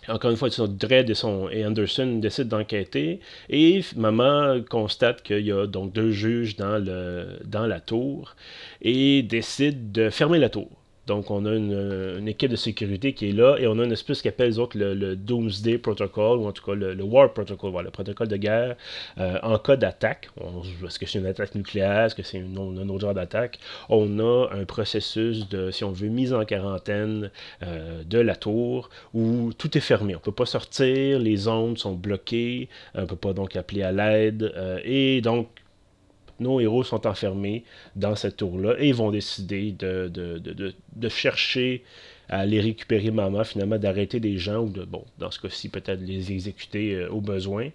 encore 0.07 0.31
une 0.31 0.37
fois, 0.37 0.49
Dredd 0.49 1.09
et, 1.09 1.13
et 1.51 1.65
Anderson 1.65 2.19
décident 2.19 2.57
d'enquêter 2.57 3.19
et 3.49 3.81
maman 3.95 4.61
constate 4.67 5.21
qu'il 5.21 5.45
y 5.45 5.51
a 5.51 5.67
donc 5.67 5.93
deux 5.93 6.11
juges 6.11 6.55
dans, 6.55 6.83
dans 7.45 7.67
la 7.67 7.79
tour 7.79 8.35
et 8.81 9.21
décide 9.21 9.91
de 9.91 10.09
fermer 10.09 10.39
la 10.39 10.49
tour. 10.49 10.80
Donc, 11.07 11.31
on 11.31 11.45
a 11.45 11.53
une, 11.55 12.27
équipe 12.27 12.51
de 12.51 12.55
sécurité 12.55 13.13
qui 13.13 13.29
est 13.29 13.31
là 13.33 13.57
et 13.57 13.67
on 13.67 13.79
a 13.79 13.85
une 13.85 13.91
espèce 13.91 14.21
qu'appelle 14.21 14.49
les 14.49 14.59
autres 14.59 14.77
le, 14.77 15.15
Doomsday 15.15 15.77
Protocol, 15.77 16.39
ou 16.39 16.47
en 16.47 16.51
tout 16.51 16.63
cas 16.63 16.73
le, 16.73 17.01
War 17.03 17.33
Protocol, 17.33 17.71
voilà, 17.71 17.87
le 17.87 17.91
protocole 17.91 18.27
de 18.27 18.37
guerre 18.37 18.75
euh, 19.17 19.39
en 19.41 19.57
cas 19.57 19.75
d'attaque. 19.75 20.29
Est-ce 20.85 20.99
que 20.99 21.05
c'est 21.05 21.19
une 21.19 21.25
attaque 21.25 21.55
nucléaire? 21.55 22.05
Est-ce 22.05 22.15
que 22.15 22.23
c'est 22.23 22.39
un 22.39 22.55
autre 22.57 22.99
genre 22.99 23.13
d'attaque? 23.13 23.59
On 23.89 24.19
a 24.19 24.49
un 24.53 24.65
processus 24.65 25.49
de, 25.49 25.71
si 25.71 25.83
on 25.83 25.91
veut, 25.91 26.09
mise 26.09 26.33
en 26.33 26.45
quarantaine 26.45 27.31
euh, 27.63 28.03
de 28.03 28.19
la 28.19 28.35
tour 28.35 28.89
où 29.13 29.51
tout 29.57 29.77
est 29.77 29.81
fermé. 29.81 30.15
On 30.15 30.19
ne 30.19 30.23
peut 30.23 30.31
pas 30.31 30.45
sortir, 30.45 31.19
les 31.19 31.47
ondes 31.47 31.77
sont 31.77 31.93
bloquées, 31.93 32.69
on 32.95 33.01
ne 33.01 33.05
peut 33.05 33.15
pas 33.15 33.33
donc 33.33 33.55
appeler 33.55 33.83
à 33.83 33.91
l'aide. 33.91 34.51
Euh, 34.55 34.79
et 34.83 35.21
donc, 35.21 35.47
nos 36.41 36.59
héros 36.59 36.83
sont 36.83 37.07
enfermés 37.07 37.63
dans 37.95 38.15
cette 38.15 38.37
tour-là 38.37 38.75
et 38.79 38.89
ils 38.89 38.95
vont 38.95 39.11
décider 39.11 39.71
de, 39.71 41.09
chercher 41.09 41.83
à 42.29 42.45
les 42.45 42.61
récupérer 42.61 43.11
maman, 43.11 43.43
finalement 43.43 43.77
d'arrêter 43.77 44.19
des 44.19 44.37
gens 44.37 44.63
ou 44.63 44.69
de, 44.69 44.83
bon, 44.83 45.03
dans 45.19 45.31
ce 45.31 45.39
cas-ci, 45.39 45.69
peut-être 45.69 46.01
les 46.01 46.31
exécuter 46.31 46.95
euh, 46.95 47.09
au 47.09 47.19
besoin. 47.19 47.69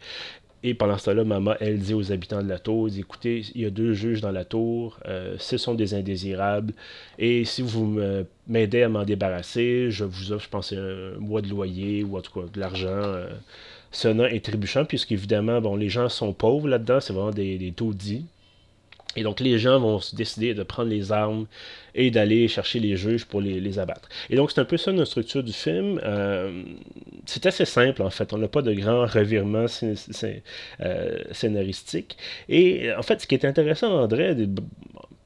Et 0.63 0.73
pendant 0.73 0.97
ce 0.97 1.05
temps-là, 1.05 1.25
maman, 1.25 1.55
elle 1.61 1.79
dit 1.79 1.93
aux 1.93 2.11
habitants 2.11 2.43
de 2.43 2.49
la 2.49 2.59
tour, 2.59 2.89
écoutez, 2.89 3.43
il 3.55 3.61
y 3.61 3.67
a 3.67 3.71
deux 3.71 3.93
juges 3.93 4.23
dans 4.23 4.33
la 4.33 4.45
tour, 4.47 4.99
euh, 5.07 5.37
ce 5.39 5.59
sont 5.59 5.75
des 5.75 5.93
indésirables, 5.93 6.73
et 7.19 7.45
si 7.45 7.61
vous 7.61 8.01
m'aidez 8.49 8.83
à 8.83 8.89
m'en 8.89 9.05
débarrasser, 9.05 9.91
je 9.91 10.05
vous 10.05 10.33
offre, 10.33 10.45
je 10.45 10.49
pense, 10.49 10.73
un 10.73 11.19
mois 11.19 11.43
de 11.43 11.49
loyer, 11.49 12.03
ou 12.03 12.17
en 12.17 12.23
tout 12.23 12.41
cas 12.41 12.47
de 12.53 12.59
l'argent. 12.59 12.89
Euh, 12.89 13.29
sonnant 13.93 14.27
et 14.27 14.41
trébuchant, 14.41 14.85
puisqu'évidemment, 14.85 15.61
bon, 15.61 15.77
les 15.77 15.89
gens 15.89 16.09
sont 16.09 16.33
pauvres 16.33 16.69
là-dedans, 16.69 17.01
c'est 17.01 17.13
vraiment 17.13 17.31
des, 17.31 17.59
des 17.59 17.73
taudis. 17.73 18.27
Et 19.17 19.23
donc 19.23 19.41
les 19.41 19.59
gens 19.59 19.79
vont 19.81 19.99
se 20.01 20.15
décider 20.15 20.55
de 20.55 20.63
prendre 20.63 20.91
les 20.91 21.13
armes 21.13 21.47
et 21.95 22.11
d'aller 22.11 22.47
chercher 22.49 22.79
les 22.79 22.97
juges 22.97 23.25
pour 23.25 23.41
les, 23.41 23.79
abattre. 23.79 24.09
Et 24.31 24.37
donc 24.37 24.51
c'est 24.53 24.61
un 24.61 24.65
peu 24.65 24.77
ça 24.77 24.93
notre 24.93 25.11
structure 25.11 25.43
du 25.43 25.53
film. 25.53 26.01
Euh, 26.05 26.63
c'est 27.25 27.47
assez 27.47 27.65
simple 27.65 28.03
en 28.03 28.11
fait. 28.11 28.33
On 28.33 28.39
n'a 28.39 28.49
pas 28.49 28.63
de 28.63 28.73
grands 28.73 29.07
revirements 29.07 29.67
euh, 29.83 31.19
scénaristiques. 31.33 32.17
Et 32.49 32.93
en 32.93 33.03
fait, 33.03 33.23
ce 33.23 33.27
qui 33.27 33.35
est 33.35 33.45
intéressant, 33.45 33.93
André, 33.93 34.35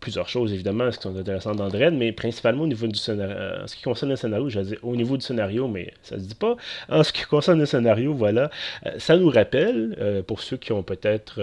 plusieurs 0.00 0.28
choses 0.28 0.52
évidemment 0.52 0.90
qui 0.90 1.00
sont 1.00 1.16
intéressantes 1.16 1.56
dans 1.56 1.68
Dread, 1.68 1.94
mais 1.94 2.12
principalement 2.12 2.64
au 2.64 2.66
niveau 2.66 2.86
du 2.86 2.98
scénario. 2.98 3.36
Euh, 3.36 3.64
en 3.64 3.66
ce 3.66 3.76
qui 3.76 3.82
concerne 3.82 4.10
le 4.10 4.16
scénario, 4.16 4.48
je 4.48 4.58
vais 4.60 4.64
dire 4.64 4.78
au 4.82 4.96
niveau 4.96 5.16
du 5.16 5.24
scénario, 5.24 5.68
mais 5.68 5.92
ça 6.02 6.16
se 6.16 6.24
dit 6.24 6.34
pas. 6.34 6.56
En 6.88 7.02
ce 7.02 7.12
qui 7.12 7.22
concerne 7.24 7.58
le 7.58 7.66
scénario, 7.66 8.14
voilà, 8.14 8.50
ça 8.98 9.16
nous 9.16 9.30
rappelle, 9.30 10.24
pour 10.26 10.40
ceux 10.40 10.56
qui 10.56 10.72
ont 10.72 10.82
peut-être 10.82 11.40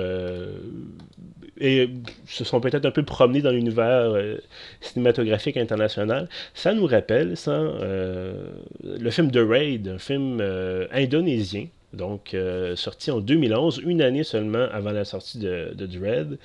et 1.59 1.89
se 2.27 2.43
sont 2.43 2.59
peut-être 2.59 2.85
un 2.85 2.91
peu 2.91 3.03
promenés 3.03 3.41
dans 3.41 3.51
l'univers 3.51 4.11
euh, 4.11 4.37
cinématographique 4.81 5.57
international, 5.57 6.29
ça 6.53 6.73
nous 6.73 6.85
rappelle 6.85 7.35
euh, 7.47 8.49
le 8.83 9.09
film 9.09 9.31
The 9.31 9.39
Raid, 9.47 9.87
un 9.87 9.97
film 9.97 10.39
euh, 10.41 10.87
indonésien, 10.91 11.67
donc 11.93 12.35
sorti 12.75 13.11
en 13.11 13.19
2011, 13.21 13.81
une 13.85 14.01
année 14.01 14.23
seulement 14.23 14.67
avant 14.71 14.91
la 14.91 15.05
sortie 15.05 15.39
de, 15.39 15.73
Dread, 15.73 16.37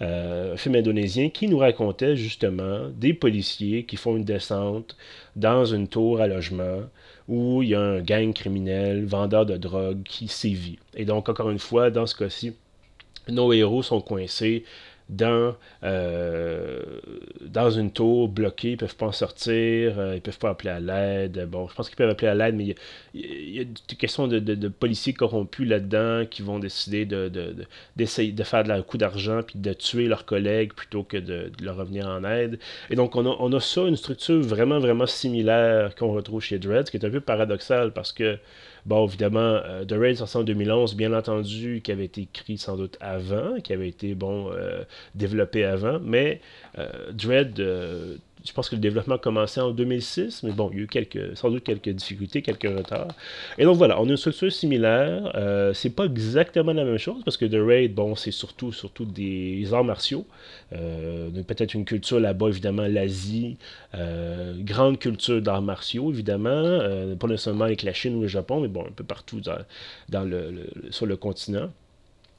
un 0.00 0.56
film 0.56 0.74
indonésien 0.74 1.30
qui 1.30 1.46
nous 1.48 1.58
racontait 1.58 2.16
justement 2.16 2.88
des 2.96 3.14
policiers 3.14 3.84
qui 3.84 3.96
font 3.96 4.16
une 4.16 4.24
descente 4.24 4.96
dans 5.36 5.64
une 5.64 5.88
tour 5.88 6.20
à 6.20 6.26
logement 6.26 6.80
où 7.28 7.62
il 7.62 7.68
y 7.70 7.74
a 7.74 7.80
un 7.80 8.00
gang 8.00 8.32
criminel, 8.32 9.04
vendeur 9.04 9.46
de 9.46 9.56
drogue 9.56 10.02
qui 10.02 10.28
sévit. 10.28 10.78
Et 10.94 11.04
donc, 11.04 11.28
encore 11.28 11.50
une 11.50 11.58
fois, 11.58 11.90
dans 11.90 12.06
ce 12.06 12.16
cas-ci, 12.16 12.54
nos 13.28 13.52
héros 13.52 13.82
sont 13.82 14.00
coincés 14.00 14.64
dans, 15.08 15.54
euh, 15.84 16.82
dans 17.40 17.70
une 17.70 17.90
tour 17.90 18.28
bloquée, 18.28 18.72
ils 18.72 18.76
peuvent 18.76 18.96
pas 18.96 19.06
en 19.06 19.12
sortir, 19.12 19.98
euh, 19.98 20.16
ils 20.16 20.20
peuvent 20.20 20.38
pas 20.38 20.50
appeler 20.50 20.70
à 20.70 20.80
l'aide. 20.80 21.48
Bon, 21.50 21.66
je 21.68 21.74
pense 21.74 21.88
qu'ils 21.88 21.96
peuvent 21.96 22.10
appeler 22.10 22.28
à 22.28 22.34
l'aide, 22.34 22.54
mais 22.54 22.74
il 23.14 23.50
y, 23.50 23.60
a 23.60 23.64
des 23.64 23.96
questions 23.96 24.28
de, 24.28 24.68
policiers 24.68 25.14
corrompus 25.14 25.66
là-dedans 25.66 26.26
qui 26.30 26.42
vont 26.42 26.58
décider 26.58 27.06
de, 27.06 27.30
d'essayer 27.96 28.32
de, 28.32 28.42
faire 28.44 28.64
de 28.64 28.68
la 28.68 28.82
coup 28.82 28.98
d'argent 28.98 29.42
puis 29.42 29.58
de 29.58 29.72
tuer 29.72 30.08
leurs 30.08 30.26
collègues 30.26 30.74
plutôt 30.74 31.02
que 31.02 31.16
de, 31.16 31.50
leur 31.62 31.76
revenir 31.76 32.06
en 32.06 32.24
aide. 32.24 32.58
Et 32.90 32.96
donc, 32.96 33.16
on 33.16 33.24
a, 33.24 33.34
on 33.38 33.52
a 33.52 33.60
ça, 33.60 33.82
une 33.82 33.96
structure 33.96 34.40
vraiment, 34.40 34.78
vraiment 34.78 35.06
similaire 35.06 35.94
qu'on 35.94 36.12
retrouve 36.12 36.42
chez 36.42 36.58
Dread, 36.58 36.86
ce 36.86 36.90
qui 36.90 36.98
est 36.98 37.06
un 37.06 37.10
peu 37.10 37.20
paradoxal 37.20 37.92
parce 37.92 38.12
que 38.12 38.38
Bon, 38.86 39.06
évidemment, 39.06 39.40
euh, 39.40 39.84
The 39.84 39.92
Raid 39.92 40.16
sorti 40.16 40.36
en 40.36 40.44
2011, 40.44 40.94
bien 40.96 41.12
entendu, 41.12 41.80
qui 41.82 41.92
avait 41.92 42.04
été 42.06 42.22
écrit 42.22 42.58
sans 42.58 42.76
doute 42.76 42.96
avant, 43.00 43.60
qui 43.60 43.72
avait 43.72 43.88
été, 43.88 44.14
bon, 44.14 44.50
euh, 44.52 44.84
développé 45.14 45.64
avant, 45.64 45.98
mais 46.00 46.40
euh, 46.78 47.12
Dread 47.12 47.60
je 48.44 48.52
pense 48.52 48.68
que 48.68 48.76
le 48.76 48.80
développement 48.80 49.16
a 49.16 49.18
commencé 49.18 49.60
en 49.60 49.70
2006, 49.70 50.42
mais 50.42 50.52
bon, 50.52 50.70
il 50.72 50.78
y 50.78 50.80
a 50.80 50.84
eu 50.84 51.36
sans 51.36 51.50
doute 51.50 51.64
quelques 51.64 51.88
difficultés, 51.88 52.42
quelques 52.42 52.68
retards. 52.68 53.08
Et 53.58 53.64
donc 53.64 53.76
voilà, 53.76 54.00
on 54.00 54.06
a 54.06 54.10
une 54.10 54.16
structure 54.16 54.52
similaire. 54.52 55.32
Euh, 55.34 55.72
c'est 55.74 55.90
pas 55.90 56.04
exactement 56.04 56.72
la 56.72 56.84
même 56.84 56.98
chose 56.98 57.22
parce 57.24 57.36
que 57.36 57.44
The 57.44 57.58
Raid, 57.60 57.94
bon, 57.94 58.14
c'est 58.14 58.30
surtout, 58.30 58.72
surtout 58.72 59.04
des 59.04 59.72
arts 59.72 59.84
martiaux. 59.84 60.26
Euh, 60.72 61.30
peut-être 61.42 61.74
une 61.74 61.84
culture 61.84 62.20
là-bas, 62.20 62.48
évidemment, 62.48 62.86
l'Asie. 62.86 63.56
Euh, 63.94 64.54
grande 64.58 64.98
culture 64.98 65.40
d'arts 65.40 65.62
martiaux, 65.62 66.12
évidemment. 66.12 66.50
Euh, 66.50 67.16
pas 67.16 67.26
nécessairement 67.26 67.64
avec 67.64 67.82
la 67.82 67.92
Chine 67.92 68.16
ou 68.16 68.22
le 68.22 68.28
Japon, 68.28 68.60
mais 68.60 68.68
bon, 68.68 68.84
un 68.86 68.92
peu 68.92 69.04
partout 69.04 69.40
sur 70.90 71.06
le 71.06 71.16
continent. 71.16 71.70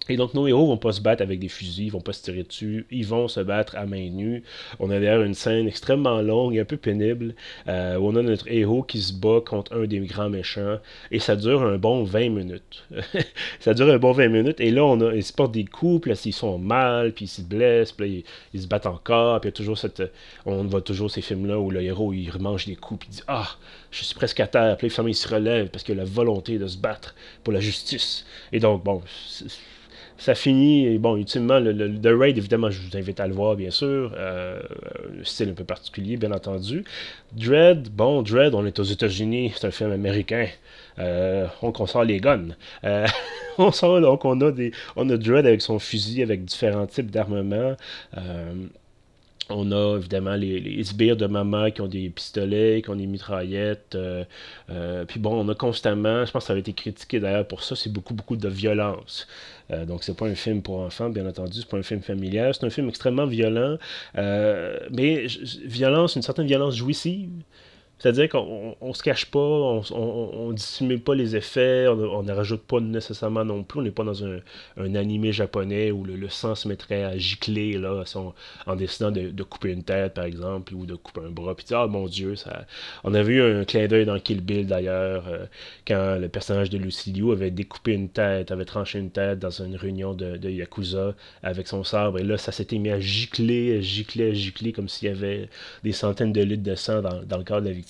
Et 0.08 0.18
donc 0.18 0.34
nos 0.34 0.48
héros 0.48 0.66
vont 0.66 0.78
pas 0.78 0.92
se 0.92 1.02
battre 1.02 1.22
avec 1.22 1.40
des 1.40 1.50
fusils, 1.50 1.86
ils 1.86 1.92
vont 1.92 2.02
pas 2.02 2.14
se 2.14 2.24
tirer 2.24 2.44
dessus, 2.44 2.88
ils 2.90 3.06
vont 3.06 3.28
se 3.28 3.42
battre 3.42 3.76
à 3.76 3.86
main 3.86 4.10
nue. 4.10 4.44
On 4.80 4.90
a 4.90 5.00
d'ailleurs 5.00 5.22
une 5.22 5.36
scène 5.36 5.68
extrêmement 5.68 6.22
longue 6.22 6.56
et 6.56 6.62
un 6.62 6.66
peu 6.66 6.78
pénible 6.78 7.36
euh, 7.68 7.98
où 7.98 8.08
on 8.08 8.16
a 8.16 8.24
notre 8.24 8.50
héros 8.52 8.82
qui 8.82 9.02
se 9.02 9.14
bat 9.14 9.42
contre 9.46 9.76
un 9.76 9.86
des 9.86 10.00
grands 10.00 10.30
méchants 10.30 10.78
et 11.12 11.20
ça 11.20 11.36
dure 11.36 11.62
un 11.62 11.78
bon 11.78 12.04
20 12.04 12.30
minutes. 12.30 12.86
ça 13.60 13.76
dure 13.76 13.90
un 13.90 14.00
bon 14.00 14.12
20 14.12 14.30
minutes 14.30 14.60
et 14.62 14.72
là 14.72 14.84
on 14.84 15.00
a, 15.02 15.14
ils 15.14 15.24
se 15.24 15.34
portent 15.34 15.52
des 15.52 15.66
coups, 15.66 16.02
puis 16.02 16.12
là 16.12 16.22
ils 16.26 16.34
sont 16.34 16.58
mal, 16.58 17.14
puis 17.14 17.26
ils 17.26 17.28
se 17.28 17.42
blessent, 17.42 17.92
puis 17.92 18.24
ils, 18.54 18.62
se 18.62 18.68
battent 18.68 18.88
encore, 18.88 19.40
puis 19.42 19.50
il 19.50 19.52
y 19.52 19.54
a 19.54 19.58
toujours 19.58 19.78
cette, 19.78 20.02
on 20.46 20.64
voit 20.64 20.82
toujours 20.82 21.12
ces 21.12 21.22
films 21.22 21.46
là 21.46 21.60
où 21.60 21.70
le 21.70 21.84
héros 21.84 22.14
il 22.14 22.32
remange 22.32 22.66
des 22.66 22.76
coups 22.76 23.02
puis 23.02 23.10
il 23.12 23.16
dit 23.18 23.24
ah 23.28 23.50
je 23.92 24.04
suis 24.04 24.16
presque 24.16 24.40
à 24.40 24.48
terre, 24.48 24.78
puis 24.78 24.88
là, 24.88 25.04
il 25.08 25.16
se 25.16 25.28
relève 25.28 25.68
parce 25.70 25.84
qu'il 25.84 25.96
a 25.96 26.04
la 26.04 26.10
volonté 26.10 26.58
de 26.58 26.68
se 26.68 26.78
battre 26.78 27.16
pour 27.44 27.54
la 27.54 27.60
justice. 27.60 28.26
Et 28.52 28.60
donc 28.60 28.84
bon 28.84 29.02
ça 30.20 30.36
finit, 30.36 30.98
bon, 30.98 31.16
ultimement, 31.16 31.60
le, 31.60 31.74
The 31.74 32.08
Raid, 32.08 32.38
évidemment, 32.38 32.70
je 32.70 32.82
vous 32.82 32.98
invite 32.98 33.20
à 33.22 33.28
le 33.28 33.34
voir, 33.34 33.56
bien 33.56 33.72
sûr. 33.72 34.14
Euh, 34.18 34.62
style 35.24 35.50
un 35.50 35.54
peu 35.54 35.64
particulier, 35.64 36.18
bien 36.18 36.32
entendu. 36.32 36.84
Dread, 37.32 37.90
bon, 37.90 38.22
Dread, 38.22 38.54
on 38.54 38.66
est 38.66 38.78
aux 38.80 38.84
États-Unis, 38.84 39.54
c'est 39.56 39.68
un 39.68 39.72
film 39.72 39.92
américain. 39.92 40.48
Euh, 41.00 41.48
on 41.62 41.86
sort 41.86 42.04
les 42.04 42.20
guns. 42.20 42.50
Euh, 42.84 43.08
on 43.58 43.72
sort, 43.72 44.02
donc, 44.02 44.26
on 44.26 44.40
a, 44.42 44.52
des, 44.52 44.74
on 44.98 45.10
a 45.10 45.16
Dread 45.16 45.46
avec 45.46 45.62
son 45.62 45.80
fusil, 45.80 46.22
avec 46.22 46.44
différents 46.44 46.88
types 46.88 47.10
d'armements. 47.10 47.76
Euh, 49.50 49.54
on 49.56 49.72
a 49.72 49.98
évidemment 49.98 50.36
les, 50.36 50.60
les, 50.60 50.84
sbires 50.84 51.18
de 51.18 51.28
maman 51.28 51.72
qui 51.72 51.82
ont 51.82 51.88
des 51.88 52.10
pistolets, 52.10 52.82
qui 52.84 52.90
ont 52.90 52.96
des 52.96 53.08
mitraillettes. 53.08 53.96
Euh, 53.96 54.24
euh, 54.70 55.06
puis 55.06 55.20
bon, 55.20 55.34
on 55.34 55.48
a 55.50 55.56
constamment, 55.56 56.26
je 56.26 56.32
pense 56.32 56.44
que 56.44 56.48
ça 56.48 56.54
avait 56.54 56.62
été 56.62 56.74
critiqué 56.74 57.20
d'ailleurs 57.20 57.48
pour 57.48 57.64
ça, 57.64 57.76
c'est 57.76 57.92
beaucoup, 57.92 58.14
beaucoup 58.14 58.36
de 58.36 58.48
violence. 58.48 59.28
Euh, 59.72 59.86
donc 59.86 60.04
c'est 60.04 60.16
pas 60.16 60.26
un 60.26 60.36
film 60.36 60.62
pour 60.62 60.80
enfants, 60.80 61.10
bien 61.10 61.28
entendu, 61.28 61.60
c'est 61.60 61.70
pas 61.70 61.78
un 61.78 61.84
film 61.84 62.02
familial, 62.02 62.54
c'est 62.54 62.66
un 62.66 62.70
film 62.70 62.90
extrêmement 62.90 63.26
violent, 63.26 63.78
mais 64.16 65.28
violence, 65.66 66.16
une 66.16 66.22
certaine 66.22 66.48
violence 66.48 66.76
jouissive. 66.76 67.30
C'est-à-dire 68.00 68.30
qu'on 68.30 68.78
on, 68.80 68.94
se 68.94 69.04
cache 69.04 69.26
pas, 69.26 69.40
on, 69.40 69.84
on, 69.92 70.52
dissimule 70.54 71.02
pas 71.02 71.16
les 71.16 71.36
effets, 71.36 71.86
on 71.90 72.24
ne 72.24 72.32
rajoute 72.32 72.62
pas 72.62 72.80
nécessairement 72.80 73.44
non 73.44 73.64
plus. 73.64 73.80
On 73.80 73.84
n'est 73.84 73.92
pas 73.92 74.06
dans 74.06 74.24
un, 74.26 74.40
un, 74.78 74.96
animé 74.96 75.34
japonais 75.34 75.92
où 75.92 76.06
le, 76.06 76.30
sang 76.30 76.56
se 76.56 76.70
mettrait 76.70 77.04
à 77.04 77.18
gicler 77.18 77.74
là, 77.74 78.04
en 78.66 78.76
décidant 78.78 79.12
de, 79.12 79.44
couper 79.44 79.72
une 79.72 79.84
tête, 79.84 80.14
par 80.14 80.24
exemple, 80.24 80.74
ou 80.76 80.86
de 80.86 80.96
couper 80.96 81.22
un 81.28 81.30
bras. 81.30 81.56
Puis 81.56 81.66
ah 81.72 81.88
mon 81.88 82.06
Dieu, 82.06 82.38
ça. 82.38 82.66
On 83.04 83.14
a 83.14 83.22
vu 83.22 83.42
un 83.42 83.66
clin 83.66 83.88
d'œil 83.88 84.06
dans 84.06 84.18
Kill 84.18 84.42
Bill 84.42 84.66
d'ailleurs, 84.66 85.28
euh, 85.28 85.46
quand 85.86 86.18
le 86.20 86.30
personnage 86.30 86.70
de 86.70 86.78
Lucilio 86.78 87.34
avait 87.34 87.52
découpé 87.52 87.92
une 87.92 88.10
tête, 88.10 88.52
avait 88.52 88.66
tranché 88.66 89.00
une 89.00 89.12
tête 89.12 89.40
dans 89.40 89.50
une 89.50 89.76
réunion 89.76 90.14
de, 90.14 90.38
de 90.38 90.50
Yakuza 90.50 91.16
avec 91.44 91.68
son 91.68 91.84
sabre. 91.84 92.20
Et 92.20 92.24
là, 92.24 92.38
ça 92.38 92.54
s'était 92.54 92.78
mis 92.78 92.92
à 92.92 93.00
gicler, 93.02 93.78
à 93.78 93.82
gicler, 93.82 94.32
à 94.32 94.34
gicler, 94.34 94.72
comme 94.72 94.88
s'il 94.88 95.10
y 95.10 95.12
avait 95.12 95.50
des 95.84 95.92
centaines 95.92 96.32
de 96.32 96.42
litres 96.42 96.64
de 96.64 96.76
sang 96.76 97.02
dans, 97.02 97.22
dans 97.24 97.38
le 97.38 97.44
corps 97.44 97.62
de 97.62 97.66
la 97.66 97.74
victime 97.74 97.89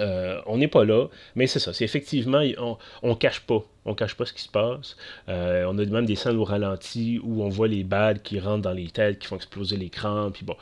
euh, 0.00 0.40
on 0.46 0.58
n'est 0.58 0.68
pas 0.68 0.84
là, 0.84 1.06
mais 1.34 1.46
c'est 1.46 1.58
ça. 1.58 1.72
C'est 1.72 1.84
effectivement, 1.84 2.42
on, 2.58 2.76
on 3.02 3.14
cache 3.14 3.40
pas. 3.40 3.62
On 3.84 3.94
cache 3.94 4.14
pas 4.14 4.26
ce 4.26 4.32
qui 4.32 4.42
se 4.42 4.48
passe. 4.48 4.96
Euh, 5.28 5.64
on 5.68 5.78
a 5.78 5.84
même 5.84 6.06
des 6.06 6.16
scènes 6.16 6.36
au 6.36 6.44
ralenti 6.44 7.20
où 7.22 7.42
on 7.42 7.48
voit 7.48 7.68
les 7.68 7.84
balles 7.84 8.20
qui 8.20 8.40
rentrent 8.40 8.62
dans 8.62 8.72
les 8.72 8.88
têtes, 8.88 9.20
qui 9.20 9.28
font 9.28 9.36
exploser 9.36 9.76
l'écran. 9.76 10.30
Puis 10.32 10.44
bon, 10.44 10.56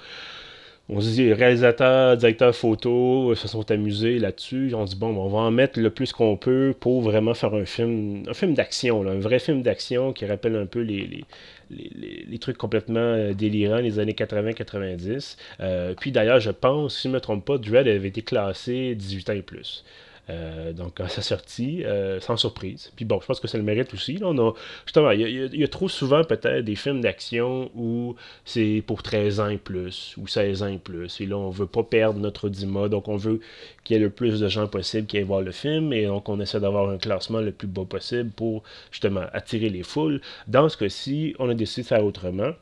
on 0.90 1.00
se 1.00 1.08
dit, 1.10 1.32
réalisateur, 1.32 2.16
directeur 2.16 2.54
photo 2.54 3.34
se 3.34 3.48
sont 3.48 3.70
amusés 3.70 4.18
là-dessus. 4.18 4.72
On 4.74 4.86
se 4.86 4.92
dit, 4.92 4.98
bon, 5.00 5.16
on 5.16 5.28
va 5.28 5.38
en 5.38 5.50
mettre 5.50 5.80
le 5.80 5.88
plus 5.88 6.12
qu'on 6.12 6.36
peut 6.36 6.74
pour 6.78 7.00
vraiment 7.00 7.32
faire 7.32 7.54
un 7.54 7.64
film, 7.64 8.24
un 8.28 8.34
film 8.34 8.52
d'action, 8.52 9.06
un 9.08 9.18
vrai 9.18 9.38
film 9.38 9.62
d'action 9.62 10.12
qui 10.12 10.26
rappelle 10.26 10.56
un 10.56 10.66
peu 10.66 10.80
les, 10.80 11.24
les, 11.70 12.38
trucs 12.38 12.58
complètement 12.58 13.00
euh, 13.00 13.32
délirants 13.32 13.80
des 13.80 13.98
années 13.98 14.12
80-90. 14.12 15.36
Euh, 15.60 15.94
puis 15.98 16.12
d'ailleurs, 16.12 16.40
je 16.40 16.50
pense, 16.50 16.96
si 16.96 17.04
je 17.04 17.08
ne 17.08 17.14
me 17.14 17.20
trompe 17.20 17.44
pas, 17.46 17.56
Dread 17.56 17.88
avait 17.88 18.08
été 18.08 18.20
classé 18.20 18.94
18 18.94 19.30
ans 19.30 19.34
et 19.34 19.42
plus. 19.42 19.84
Euh, 20.30 20.72
donc, 20.72 21.00
à 21.00 21.08
sa 21.08 21.20
sortie, 21.20 21.84
euh, 21.84 22.18
sans 22.18 22.38
surprise. 22.38 22.90
Puis 22.96 23.04
bon, 23.04 23.20
je 23.20 23.26
pense 23.26 23.40
que 23.40 23.48
ça 23.48 23.58
le 23.58 23.64
mérite 23.64 23.92
aussi. 23.92 24.18
on 24.22 24.38
a, 24.38 24.52
justement, 24.86 25.10
il 25.10 25.54
y, 25.54 25.64
a, 25.64 25.68
trop 25.68 25.88
souvent 25.88 26.24
peut-être 26.24 26.64
des 26.64 26.76
films 26.76 27.02
d'action 27.02 27.70
où 27.74 28.16
c'est 28.46 28.82
pour 28.86 29.02
13 29.02 29.40
ans 29.40 29.48
et 29.48 29.58
plus, 29.58 30.14
ou 30.16 30.26
16 30.26 30.62
ans 30.62 30.68
et 30.68 30.78
plus. 30.78 31.20
Et 31.20 31.26
là, 31.26 31.36
on 31.36 31.50
veut 31.50 31.66
pas 31.66 31.82
perdre 31.82 32.20
notre 32.20 32.46
audimat, 32.46 32.88
donc 32.88 33.08
on 33.08 33.16
veut 33.16 33.40
qu'il 33.84 33.96
y 33.96 34.00
ait 34.00 34.02
le 34.02 34.08
plus 34.08 34.40
de 34.40 34.48
gens 34.48 34.66
possible 34.66 35.06
qui 35.06 35.18
aillent 35.18 35.24
voir 35.24 35.42
le 35.42 35.52
film, 35.52 35.92
et 35.92 36.06
donc 36.06 36.28
on 36.30 36.40
essaie 36.40 36.60
d'avoir 36.60 36.88
un 36.88 36.96
classement 36.96 37.40
le 37.40 37.52
plus 37.52 37.68
bas 37.68 37.84
possible 37.84 38.30
pour 38.30 38.62
justement 38.90 39.24
attirer 39.34 39.68
les 39.68 39.82
foules. 39.82 40.22
Dans 40.48 40.70
ce 40.70 40.78
cas-ci, 40.78 41.34
on 41.38 41.50
a 41.50 41.54
décidé 41.54 41.82
de 41.82 41.88
faire 41.88 42.04
autrement. 42.04 42.52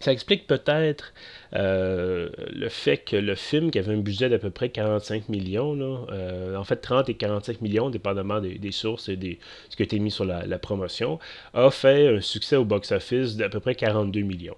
Ça 0.00 0.12
explique 0.12 0.46
peut-être 0.46 1.14
euh, 1.54 2.28
le 2.52 2.68
fait 2.68 2.98
que 2.98 3.16
le 3.16 3.34
film, 3.34 3.70
qui 3.70 3.78
avait 3.78 3.94
un 3.94 3.98
budget 3.98 4.28
d'à 4.28 4.38
peu 4.38 4.50
près 4.50 4.68
45 4.68 5.28
millions, 5.28 6.06
euh, 6.10 6.56
en 6.56 6.64
fait 6.64 6.76
30 6.76 7.08
et 7.08 7.14
45 7.14 7.60
millions, 7.60 7.90
dépendamment 7.90 8.40
des, 8.40 8.72
sources 8.72 9.08
et 9.08 9.16
des, 9.16 9.38
ce 9.70 9.76
qui 9.76 9.82
a 9.82 9.84
été 9.84 9.98
mis 9.98 10.10
sur 10.10 10.24
la 10.24 10.58
promotion, 10.58 11.18
a 11.54 11.70
fait 11.70 12.16
un 12.16 12.20
succès 12.20 12.56
au 12.56 12.64
box-office 12.64 13.36
d'à 13.36 13.48
peu 13.48 13.60
près 13.60 13.74
42 13.74 14.20
millions. 14.20 14.56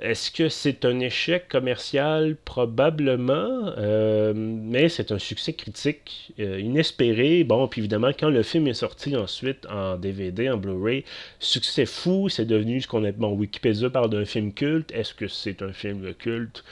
Est-ce 0.00 0.30
que 0.30 0.48
c'est 0.48 0.84
un 0.84 1.00
échec 1.00 1.48
commercial? 1.48 2.36
Probablement, 2.44 3.72
euh, 3.78 4.32
mais 4.34 4.88
c'est 4.88 5.10
un 5.10 5.18
succès 5.18 5.54
critique 5.54 6.32
euh, 6.38 6.60
inespéré. 6.60 7.42
Bon, 7.42 7.66
puis 7.66 7.80
évidemment, 7.80 8.12
quand 8.18 8.30
le 8.30 8.44
film 8.44 8.68
est 8.68 8.74
sorti 8.74 9.16
ensuite 9.16 9.66
en 9.66 9.96
DVD, 9.96 10.50
en 10.50 10.56
Blu-ray, 10.56 11.04
succès 11.40 11.84
fou, 11.84 12.28
c'est 12.28 12.44
devenu 12.44 12.80
ce 12.80 12.86
qu'on 12.86 13.02
a... 13.04 13.10
Bon, 13.10 13.32
Wikipédia 13.32 13.90
parle 13.90 14.10
d'un 14.10 14.24
film 14.24 14.52
culte. 14.52 14.92
Est-ce 14.92 15.14
que 15.14 15.26
c'est 15.26 15.62
un 15.62 15.72
film 15.72 16.14
culte? 16.14 16.62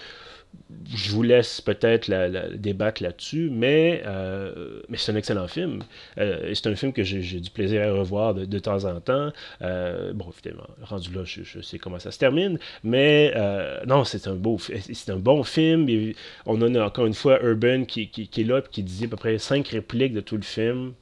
Je 0.95 1.11
vous 1.13 1.23
laisse 1.23 1.61
peut-être 1.61 2.11
débattre 2.57 3.03
là-dessus, 3.03 3.51
mais, 3.51 4.03
euh, 4.07 4.81
mais 4.89 4.97
c'est 4.97 5.13
un 5.13 5.17
excellent 5.17 5.49
film. 5.49 5.83
Euh, 6.19 6.53
c'est 6.55 6.67
un 6.67 6.77
film 6.77 6.93
que 6.93 7.03
j'ai 7.03 7.41
du 7.41 7.51
plaisir 7.51 7.83
à 7.83 7.93
revoir 7.93 8.35
de, 8.35 8.59
temps 8.59 8.85
en 8.85 9.01
temps. 9.01 9.33
Euh, 9.63 10.13
bon, 10.13 10.27
évidemment, 10.33 10.67
rendu 10.83 11.13
là, 11.13 11.23
je, 11.25 11.61
sais 11.61 11.79
comment 11.79 11.99
ça 11.99 12.11
se 12.11 12.19
termine, 12.19 12.59
mais 12.85 13.35
non, 13.87 14.05
c'est 14.05 14.27
un 14.27 14.35
beau, 14.35 14.59
c'est 14.59 15.11
un 15.11 15.19
bon 15.19 15.43
film. 15.45 15.87
on 16.47 16.61
a 16.63 16.85
encore 16.85 17.07
une 17.07 17.15
fois 17.15 17.43
Urban 17.43 17.85
qui, 17.85 18.09
qui, 18.09 18.29
qui 18.29 18.41
est 18.43 18.45
là 18.45 18.59
et 18.59 18.63
qui 18.71 18.83
disait 18.83 19.07
à 19.07 19.09
peu 19.09 19.17
près 19.17 19.39
cinq 19.39 19.69
répliques 19.69 20.13
de 20.13 20.21
tout 20.21 20.37
le 20.37 20.43
film. 20.43 20.93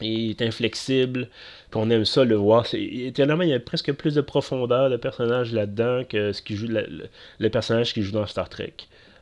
Il 0.00 0.30
est 0.30 0.42
inflexible, 0.42 1.28
puis 1.70 1.80
on 1.80 1.90
aime 1.90 2.04
ça 2.04 2.24
le 2.24 2.36
voir. 2.36 2.66
Étonnamment, 2.72 3.42
il 3.42 3.50
y 3.50 3.54
a 3.54 3.60
presque 3.60 3.92
plus 3.92 4.14
de 4.14 4.20
profondeur 4.20 4.90
de 4.90 4.96
personnage 4.96 5.52
là-dedans 5.52 6.04
que 6.08 6.32
ce 6.32 6.40
qui 6.42 6.54
joue 6.54 6.68
le, 6.68 7.48
personnage 7.48 7.92
qui 7.92 8.02
joue 8.02 8.12
dans 8.12 8.26
Star 8.26 8.48
Trek. 8.48 8.74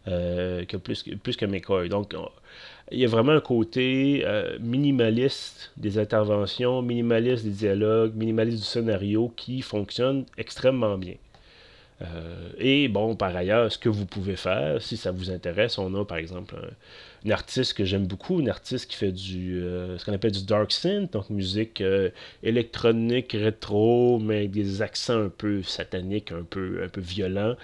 Euh, 0.08 0.64
que 0.66 0.76
plus, 0.76 1.02
plus 1.20 1.36
que 1.36 1.46
McCoy. 1.46 1.88
Donc, 1.88 2.14
il 2.92 3.00
y 3.00 3.04
a 3.04 3.08
vraiment 3.08 3.32
un 3.32 3.40
côté 3.40 4.22
euh, 4.24 4.56
minimaliste 4.60 5.72
des 5.76 5.98
interventions, 5.98 6.80
minimaliste 6.80 7.44
des 7.44 7.50
dialogues, 7.50 8.14
minimaliste 8.14 8.58
du 8.58 8.64
scénario 8.64 9.32
qui 9.36 9.62
fonctionne 9.62 10.24
extrêmement 10.38 10.96
bien. 10.96 11.14
Euh, 12.02 12.50
et 12.58 12.88
bon, 12.88 13.16
par 13.16 13.34
ailleurs, 13.34 13.72
ce 13.72 13.78
que 13.78 13.88
vous 13.88 14.06
pouvez 14.06 14.36
faire, 14.36 14.80
si 14.80 14.96
ça 14.96 15.10
vous 15.10 15.30
intéresse, 15.30 15.78
on 15.78 15.92
a 15.94 16.04
par 16.04 16.18
exemple 16.18 16.54
un, 16.54 16.68
artiste 17.32 17.74
que 17.74 17.84
j'aime 17.84 18.06
beaucoup, 18.06 18.40
un 18.40 18.46
artiste 18.46 18.90
qui 18.90 18.96
fait 18.96 19.12
du 19.12 19.62
euh, 19.62 19.98
ce 19.98 20.04
qu'on 20.04 20.12
appelle 20.12 20.32
du 20.32 20.44
dark 20.44 20.72
synth, 20.72 21.12
donc 21.12 21.30
musique 21.30 21.80
euh, 21.80 22.10
électronique 22.42 23.32
rétro, 23.32 24.18
mais 24.18 24.48
des 24.48 24.82
accents 24.82 25.24
un 25.24 25.28
peu 25.28 25.62
sataniques, 25.62 26.32
un 26.32 26.42
peu, 26.42 26.82
un 26.84 26.88
peu 26.88 27.00
violents. 27.00 27.54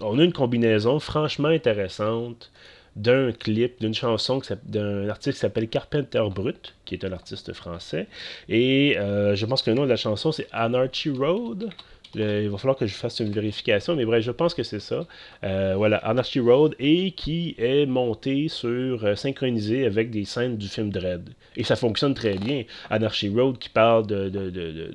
on 0.00 0.18
a 0.18 0.24
une 0.24 0.32
combinaison 0.32 0.98
franchement 1.00 1.48
intéressante 1.48 2.50
d'un 2.96 3.32
clip, 3.32 3.80
d'une 3.80 3.94
chanson 3.94 4.40
d'un 4.64 5.08
artiste 5.08 5.34
qui 5.34 5.40
s'appelle 5.40 5.68
Carpenter 5.68 6.22
Brut, 6.34 6.74
qui 6.84 6.94
est 6.94 7.04
un 7.04 7.12
artiste 7.12 7.52
français. 7.52 8.08
Et 8.48 8.96
je 8.98 9.46
pense 9.46 9.62
que 9.62 9.70
le 9.70 9.76
nom 9.76 9.84
de 9.84 9.88
la 9.88 9.96
chanson, 9.96 10.32
c'est 10.32 10.48
Anarchy 10.52 11.10
Road 11.10 11.70
il 12.14 12.48
va 12.48 12.58
falloir 12.58 12.76
que 12.76 12.86
je 12.86 12.94
fasse 12.94 13.20
une 13.20 13.30
vérification, 13.30 13.94
mais 13.94 14.04
bref, 14.04 14.24
je 14.24 14.30
pense 14.30 14.54
que 14.54 14.62
c'est 14.62 14.80
ça. 14.80 15.06
Euh, 15.44 15.74
voilà, 15.76 15.98
Anarchy 15.98 16.40
Road, 16.40 16.74
et 16.78 17.12
qui 17.12 17.54
est 17.58 17.86
monté 17.86 18.48
sur, 18.48 19.04
euh, 19.04 19.14
synchronisé 19.14 19.86
avec 19.86 20.10
des 20.10 20.24
scènes 20.24 20.56
du 20.56 20.68
film 20.68 20.90
Dread. 20.90 21.30
Et 21.56 21.64
ça 21.64 21.76
fonctionne 21.76 22.14
très 22.14 22.36
bien. 22.36 22.64
Anarchy 22.90 23.28
Road 23.28 23.58
qui 23.58 23.68
parle 23.68 24.06
de, 24.06 24.28
de, 24.28 24.50
de, 24.50 24.90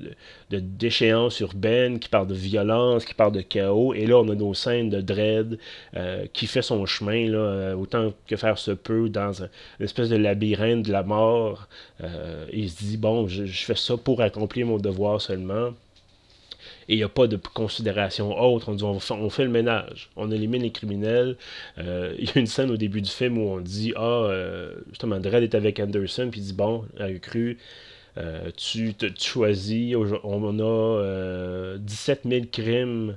de, 0.50 0.58
déchéance 0.58 1.40
urbaine, 1.40 1.98
qui 1.98 2.08
parle 2.08 2.26
de 2.26 2.34
violence, 2.34 3.04
qui 3.04 3.14
parle 3.14 3.32
de 3.32 3.40
chaos, 3.40 3.94
et 3.94 4.06
là 4.06 4.18
on 4.18 4.28
a 4.28 4.34
nos 4.34 4.54
scènes 4.54 4.90
de 4.90 5.00
Dread 5.00 5.58
euh, 5.96 6.26
qui 6.32 6.46
fait 6.46 6.62
son 6.62 6.84
chemin, 6.86 7.28
là, 7.30 7.76
autant 7.76 8.12
que 8.26 8.36
faire 8.36 8.58
se 8.58 8.70
peut, 8.72 9.08
dans 9.08 9.42
une 9.42 9.48
espèce 9.80 10.08
de 10.08 10.16
labyrinthe 10.16 10.82
de 10.82 10.92
la 10.92 11.02
mort. 11.02 11.68
il 12.52 12.70
se 12.70 12.84
dit, 12.84 12.96
bon, 12.96 13.26
je 13.26 13.44
fais 13.46 13.74
ça 13.74 13.96
pour 13.96 14.20
accomplir 14.20 14.66
mon 14.66 14.78
devoir 14.78 15.20
seulement 15.20 15.72
et 16.88 16.94
il 16.94 16.96
n'y 16.98 17.04
a 17.04 17.08
pas 17.08 17.26
de 17.26 17.36
considération 17.36 18.38
autre. 18.40 18.74
On 18.82 19.30
fait 19.30 19.44
le 19.44 19.50
ménage, 19.50 20.10
on 20.16 20.30
élimine 20.30 20.62
les 20.62 20.70
criminels. 20.70 21.36
Euh, 21.78 22.14
il 22.18 22.26
y 22.26 22.32
a 22.34 22.38
une 22.38 22.46
scène 22.46 22.70
au 22.70 22.76
début 22.76 23.02
du 23.02 23.10
film 23.10 23.38
où 23.38 23.48
on 23.48 23.60
dit 23.60 23.92
Ah, 23.96 24.00
euh, 24.00 24.74
justement, 24.90 25.18
Dredd 25.18 25.42
est 25.42 25.54
avec 25.54 25.80
Anderson, 25.80 26.28
puis 26.30 26.40
il 26.40 26.46
dit 26.46 26.52
Bon, 26.52 26.84
a 26.98 27.12
cru. 27.14 27.58
Euh, 28.18 28.50
tu, 28.56 28.94
tu, 28.94 29.10
choisis, 29.18 29.94
on 30.24 30.58
a 30.60 31.76
17 31.78 32.22
000 32.24 32.44
crimes 32.50 33.16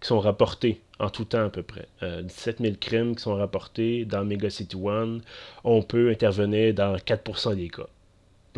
qui 0.00 0.08
sont 0.08 0.20
rapportés 0.20 0.80
en 0.98 1.08
tout 1.08 1.24
temps 1.24 1.46
à 1.46 1.48
peu 1.48 1.62
près. 1.62 1.88
17 2.02 2.58
000 2.60 2.74
crimes 2.78 3.16
qui 3.16 3.22
sont 3.22 3.34
rapportés 3.34 4.04
dans 4.04 4.24
Mega 4.24 4.50
City 4.50 4.76
One. 4.76 5.22
On 5.64 5.82
peut 5.82 6.10
intervenir 6.10 6.74
dans 6.74 6.96
4% 6.96 7.56
des 7.56 7.68
cas 7.68 7.86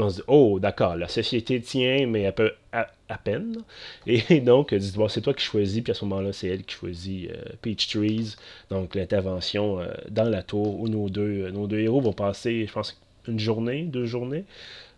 on 0.01 0.11
se 0.11 0.17
dit, 0.17 0.23
oh, 0.27 0.59
d'accord, 0.61 0.97
la 0.97 1.09
société 1.09 1.61
tient, 1.61 2.07
mais 2.07 2.27
un 2.27 2.33
peu 2.33 2.53
à, 3.09 3.19
peine. 3.19 3.59
Et 4.07 4.41
donc, 4.41 4.75
dit, 4.75 4.93
bon, 4.97 5.09
c'est 5.09 5.21
toi 5.21 5.35
qui 5.35 5.45
choisis, 5.45 5.83
puis 5.83 5.91
à 5.91 5.95
ce 5.95 6.05
moment-là, 6.05 6.33
c'est 6.33 6.49
elle 6.49 6.65
qui 6.65 6.75
choisit 6.75 7.31
euh, 7.31 7.35
Peach 7.63 7.89
Trees, 7.89 8.37
donc 8.71 8.95
l'intervention 8.95 9.81
euh, 9.81 9.87
dans 10.11 10.29
la 10.29 10.43
tour 10.43 10.81
où 10.81 10.89
nos 10.89 11.09
deux, 11.09 11.51
nos 11.51 11.67
deux 11.67 11.81
héros 11.81 12.01
vont 12.01 12.13
passer, 12.13 12.67
je 12.67 12.73
pense, 12.73 13.01
une 13.27 13.39
journée, 13.39 13.83
deux 13.83 14.07
journées. 14.07 14.45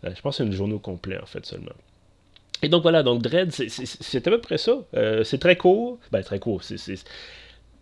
Euh, 0.04 0.10
je 0.14 0.20
pense 0.20 0.38
que 0.38 0.42
une 0.42 0.52
journée 0.52 0.74
au 0.74 0.78
complet, 0.78 1.18
en 1.20 1.26
fait, 1.26 1.44
seulement. 1.46 1.72
Et 2.62 2.68
donc 2.68 2.82
voilà, 2.82 3.02
donc 3.02 3.22
Dread, 3.22 3.52
c'est 3.52 4.26
à 4.26 4.30
peu 4.30 4.40
près 4.40 4.58
ça. 4.58 4.78
c'est 5.24 5.38
très 5.38 5.56
court. 5.56 5.98
Ben, 6.12 6.22
très 6.22 6.38
court. 6.38 6.62
C'est 6.62 6.76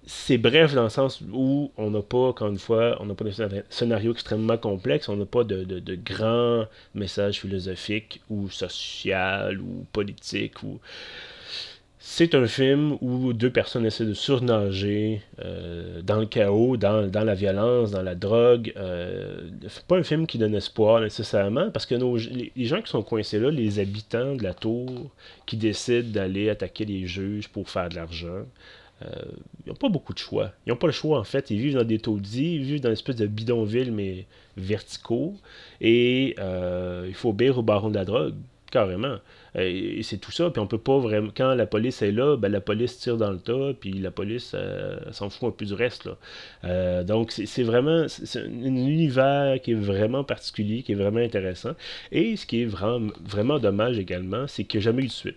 c'est 0.09 0.39
bref 0.39 0.75
dans 0.75 0.85
le 0.85 0.89
sens 0.89 1.21
où 1.33 1.71
on 1.77 1.91
n'a 1.91 2.01
pas, 2.01 2.29
encore 2.29 2.49
une 2.49 2.59
fois, 2.59 2.97
on 3.01 3.05
n'a 3.05 3.15
pas 3.15 3.25
de 3.25 3.33
scénario 3.69 4.13
extrêmement 4.13 4.57
complexe, 4.57 5.11
on 5.11 5.17
n'a 5.17 5.27
pas 5.27 5.45
de, 5.45 5.65
de, 5.65 5.95
grands 5.97 6.65
messages 6.95 7.41
philosophiques 7.41 8.23
ou 8.31 8.49
social 8.49 9.61
ou 9.61 9.85
politiques 9.93 10.63
ou 10.63 10.81
c'est 12.01 12.35
un 12.35 12.47
film 12.47 12.97
où 13.03 13.35
deux 13.35 13.51
personnes 13.51 13.85
essaient 13.85 14.07
de 14.07 14.15
surnager 14.15 15.21
euh, 15.45 16.01
dans 16.01 16.21
le 16.21 16.25
chaos, 16.25 16.79
dans, 16.79 17.11
la 17.13 17.35
violence, 17.35 17.91
dans 17.91 18.01
la 18.03 18.15
drogue. 18.15 18.73
Euh, 18.79 19.43
pas 19.89 19.97
un 19.99 20.03
film 20.03 20.27
qui 20.27 20.39
donne 20.39 20.55
espoir 20.55 21.03
nécessairement, 21.03 21.71
parce 21.71 21.85
que 21.85 21.97
les, 21.97 22.65
gens 22.65 22.81
qui 22.81 22.91
sont 22.91 23.03
coincés 23.03 23.39
là, 23.39 23.51
les 23.51 23.79
habitants 23.79 24.37
de 24.37 24.43
la 24.43 24.55
tour, 24.55 25.11
qui 25.45 25.59
décident 25.59 26.09
d'aller 26.09 26.49
attaquer 26.49 26.87
les 26.87 27.07
juges 27.07 27.49
pour 27.49 27.69
faire 27.69 27.91
de 27.91 27.97
l'argent, 27.97 28.47
ils 29.03 29.69
n'ont 29.69 29.75
pas 29.75 29.89
beaucoup 29.89 30.13
de 30.13 30.19
choix. 30.19 30.53
Ils 30.67 30.71
n'ont 30.71 30.77
pas 30.77 30.87
le 30.89 30.93
choix, 30.93 31.19
en 31.19 31.25
fait. 31.25 31.51
Ils 31.51 31.59
vivent 31.59 31.77
dans 31.77 31.85
des 31.85 31.99
taudis, 31.99 32.57
ils 32.57 32.63
vivent 32.63 32.81
dans 32.81 32.89
une 32.89 32.95
espèce 32.95 33.17
de 33.17 33.27
bidonville, 33.27 33.93
mais 33.93 34.27
verticaux. 34.57 35.35
Et 35.81 36.37
il 37.07 37.15
faut 37.15 37.31
obéir 37.31 37.59
au 37.59 37.63
baron 37.63 37.91
de 37.91 37.95
la 37.95 38.05
drogue, 38.05 38.35
carrément. 38.71 39.17
Et, 39.55 40.03
c'est 40.03 40.19
tout 40.19 40.33
ça. 40.33 40.51
Puis 40.51 40.61
on 40.61 40.67
peut 40.67 40.79
pas 40.79 40.99
vraiment. 40.99 41.31
Quand 41.37 41.55
la 41.55 41.67
police 41.67 42.03
est 42.03 42.13
là, 42.13 42.37
ben, 42.37 42.51
la 42.51 42.61
police 42.61 42.99
tire 42.99 43.17
dans 43.17 43.31
le 43.31 43.39
tas, 43.39 43.73
puis 43.79 43.93
la 43.93 44.11
police 44.11 44.55
s'en 45.13 45.31
fout 45.31 45.49
un 45.49 45.53
peu 45.53 45.65
du 45.65 45.75
reste. 45.75 46.09
Là. 46.63 47.05
donc 47.05 47.33
c'est 47.33 47.63
vraiment. 47.63 48.07
C'est 48.09 48.41
un 48.41 48.65
univers 48.65 49.61
qui 49.63 49.73
est 49.73 49.81
vraiment 49.81 50.25
particulier, 50.25 50.83
qui 50.83 50.93
est 50.93 50.97
vraiment 50.97 51.21
intéressant. 51.21 51.73
Et 52.13 52.37
ce 52.37 52.47
qui 52.47 52.63
est 52.63 52.67
vraiment, 52.67 53.13
vraiment 53.25 53.59
dommage 53.59 53.99
également, 53.99 54.47
c'est 54.49 54.65
qu'il 54.65 54.81
n'y 54.81 54.85
a 54.85 54.87
jamais 54.87 55.03
eu 55.05 55.07
de 55.07 55.13
suite. 55.13 55.37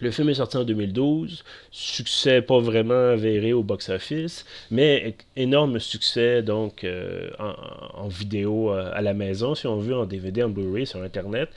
Le 0.00 0.10
film 0.10 0.30
est 0.30 0.34
sorti 0.34 0.56
en 0.56 0.64
2012, 0.64 1.44
succès 1.70 2.40
pas 2.40 2.58
vraiment 2.58 3.10
avéré 3.10 3.52
au 3.52 3.62
box-office, 3.62 4.46
mais 4.70 5.14
énorme 5.36 5.78
succès 5.78 6.42
donc 6.42 6.84
euh, 6.84 7.28
en, 7.38 8.08
vidéo 8.08 8.72
euh, 8.72 8.90
à 8.94 9.02
la 9.02 9.12
maison, 9.12 9.54
si 9.54 9.66
on 9.66 9.76
veut, 9.76 9.94
en 9.94 10.06
DVD, 10.06 10.42
en 10.42 10.48
Blu-ray, 10.48 10.86
sur 10.86 11.02
Internet. 11.02 11.50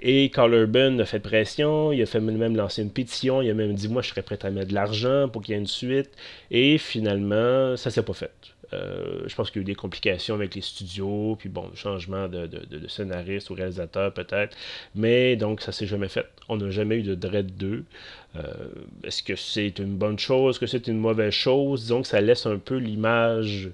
Et 0.00 0.30
Carl 0.30 0.54
Urban 0.54 0.98
a 1.00 1.04
fait 1.04 1.20
pression, 1.20 1.92
il 1.92 2.00
a 2.02 2.06
fait 2.06 2.20
même 2.20 2.56
lancer 2.56 2.82
une 2.82 2.90
pétition, 2.90 3.42
il 3.42 3.50
a 3.50 3.54
même 3.54 3.74
dit 3.74 3.88
moi 3.88 4.02
je 4.02 4.10
serais 4.10 4.22
prêt 4.22 4.38
à 4.42 4.50
mettre 4.50 4.68
de 4.68 4.74
l'argent 4.74 5.28
pour 5.28 5.42
qu'il 5.42 5.54
y 5.54 5.56
ait 5.56 5.60
une 5.60 5.66
suite. 5.66 6.10
Et 6.50 6.78
finalement, 6.78 7.76
ça 7.76 7.90
s'est 7.90 8.02
pas 8.02 8.12
fait. 8.12 8.51
Euh, 8.72 9.22
je 9.26 9.34
pense 9.34 9.50
qu'il 9.50 9.60
y 9.60 9.62
a 9.62 9.64
eu 9.64 9.66
des 9.66 9.74
complications 9.74 10.34
avec 10.34 10.54
les 10.54 10.60
studios, 10.60 11.36
puis 11.38 11.48
bon, 11.48 11.70
changement 11.74 12.28
de, 12.28 12.48
scénariste 12.88 13.50
ou 13.50 13.54
réalisateur 13.54 14.12
peut-être. 14.12 14.56
Mais 14.94 15.36
donc, 15.36 15.60
ça 15.60 15.72
s'est 15.72 15.86
jamais 15.86 16.08
fait. 16.08 16.26
On 16.48 16.56
n'a 16.56 16.70
jamais 16.70 16.96
eu 16.96 17.02
de 17.02 17.14
Dread 17.14 17.56
2. 17.56 17.84
Euh, 18.34 18.42
est-ce 19.04 19.22
que 19.22 19.36
c'est 19.36 19.78
une 19.78 19.96
bonne 19.96 20.18
chose? 20.18 20.54
Est-ce 20.54 20.60
que 20.60 20.66
c'est 20.66 20.86
une 20.88 20.98
mauvaise 20.98 21.32
chose? 21.32 21.82
Disons 21.82 22.02
que 22.02 22.08
ça 22.08 22.20
laisse 22.20 22.46
un 22.46 22.58
peu 22.58 22.76
l'image. 22.76 23.70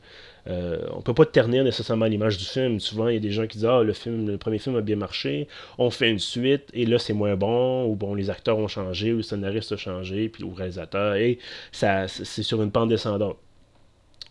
Euh, 0.48 0.78
on 0.92 1.02
peut 1.02 1.14
pas 1.14 1.26
ternir 1.26 1.62
nécessairement 1.62 2.06
l'image 2.06 2.38
du 2.38 2.44
film. 2.44 2.80
Souvent, 2.80 3.08
il 3.08 3.14
y 3.14 3.16
a 3.18 3.20
des 3.20 3.30
gens 3.30 3.46
qui 3.46 3.58
disent 3.58 3.66
Ah, 3.66 3.82
le, 3.82 3.92
film, 3.92 4.26
le 4.26 4.38
premier 4.38 4.58
film 4.58 4.76
a 4.76 4.80
bien 4.80 4.96
marché, 4.96 5.46
on 5.76 5.90
fait 5.90 6.10
une 6.10 6.18
suite, 6.18 6.70
et 6.72 6.86
là, 6.86 6.98
c'est 6.98 7.12
moins 7.12 7.36
bon, 7.36 7.84
ou 7.86 7.96
bon, 7.96 8.14
les 8.14 8.30
acteurs 8.30 8.58
ont 8.58 8.68
changé, 8.68 9.12
ou 9.12 9.18
le 9.18 9.22
scénariste 9.22 9.72
a 9.72 9.76
changé, 9.76 10.28
puis 10.28 10.42
le 10.42 10.52
réalisateur, 10.52 11.14
et 11.14 11.38
c'est 11.72 12.42
sur 12.42 12.62
une 12.62 12.70
pente 12.70 12.88
descendante. 12.88 13.36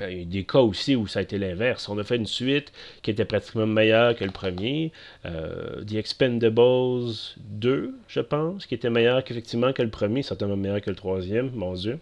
Euh, 0.02 0.12
il 0.12 0.20
y 0.20 0.22
a 0.22 0.26
des 0.26 0.44
cas 0.44 0.60
aussi 0.60 0.96
où 0.96 1.08
ça 1.08 1.20
a 1.20 1.22
été 1.22 1.38
l'inverse. 1.38 1.90
On 1.90 1.98
a 1.98 2.04
fait 2.04 2.18
une 2.18 2.26
suite 2.26 2.72
qui 3.02 3.12
était 3.12 3.26
pratiquement 3.26 3.66
meilleure 3.66 4.16
que 4.16 4.24
le 4.24 4.32
premier. 4.32 4.92
Euh, 5.26 5.84
The 5.86 5.96
Expendables 5.96 7.12
2, 7.38 7.96
je 8.08 8.20
pense, 8.20 8.66
qui 8.66 8.76
était 8.76 8.90
meilleur 8.90 9.24
qu'effectivement 9.24 9.74
que 9.74 9.82
le 9.82 9.90
premier, 9.90 10.24
certainement 10.24 10.58
meilleur 10.58 10.82
que 10.82 10.90
le 10.90 10.96
troisième, 10.96 11.52
mon 11.54 11.74
Dieu. 11.74 12.00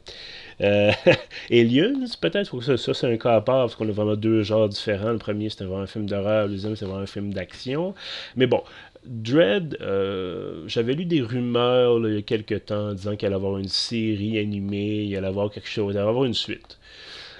Euh, 0.61 0.91
Aliens, 1.51 2.05
peut-être, 2.19 2.61
ça, 2.61 2.77
ça 2.77 2.93
c'est 2.93 3.07
un 3.07 3.17
cas 3.17 3.35
à 3.35 3.41
part, 3.41 3.65
parce 3.65 3.75
qu'on 3.75 3.87
a 3.87 3.91
vraiment 3.91 4.15
deux 4.15 4.43
genres 4.43 4.69
différents. 4.69 5.11
Le 5.11 5.17
premier, 5.17 5.49
c'était 5.49 5.65
vraiment 5.65 5.83
un 5.83 5.87
film 5.87 6.05
d'horreur, 6.05 6.47
le 6.47 6.53
deuxième, 6.53 6.75
c'était 6.75 6.85
vraiment 6.85 7.03
un 7.03 7.07
film 7.07 7.33
d'action. 7.33 7.93
Mais 8.35 8.47
bon, 8.47 8.61
Dread, 9.05 9.77
euh, 9.81 10.63
j'avais 10.67 10.93
lu 10.93 11.05
des 11.05 11.21
rumeurs 11.21 11.99
il 12.07 12.15
y 12.15 12.17
a 12.17 12.21
quelques 12.23 12.65
temps 12.65 12.93
disant 12.93 13.15
qu'il 13.15 13.27
allait 13.27 13.35
avoir 13.35 13.57
une 13.57 13.67
série 13.67 14.39
animée, 14.39 15.03
il 15.03 15.15
allait 15.15 15.27
avoir 15.27 15.51
quelque 15.51 15.69
chose, 15.69 15.93
il 15.93 15.97
allait 15.97 16.09
avoir 16.09 16.25
une 16.25 16.33
suite. 16.33 16.79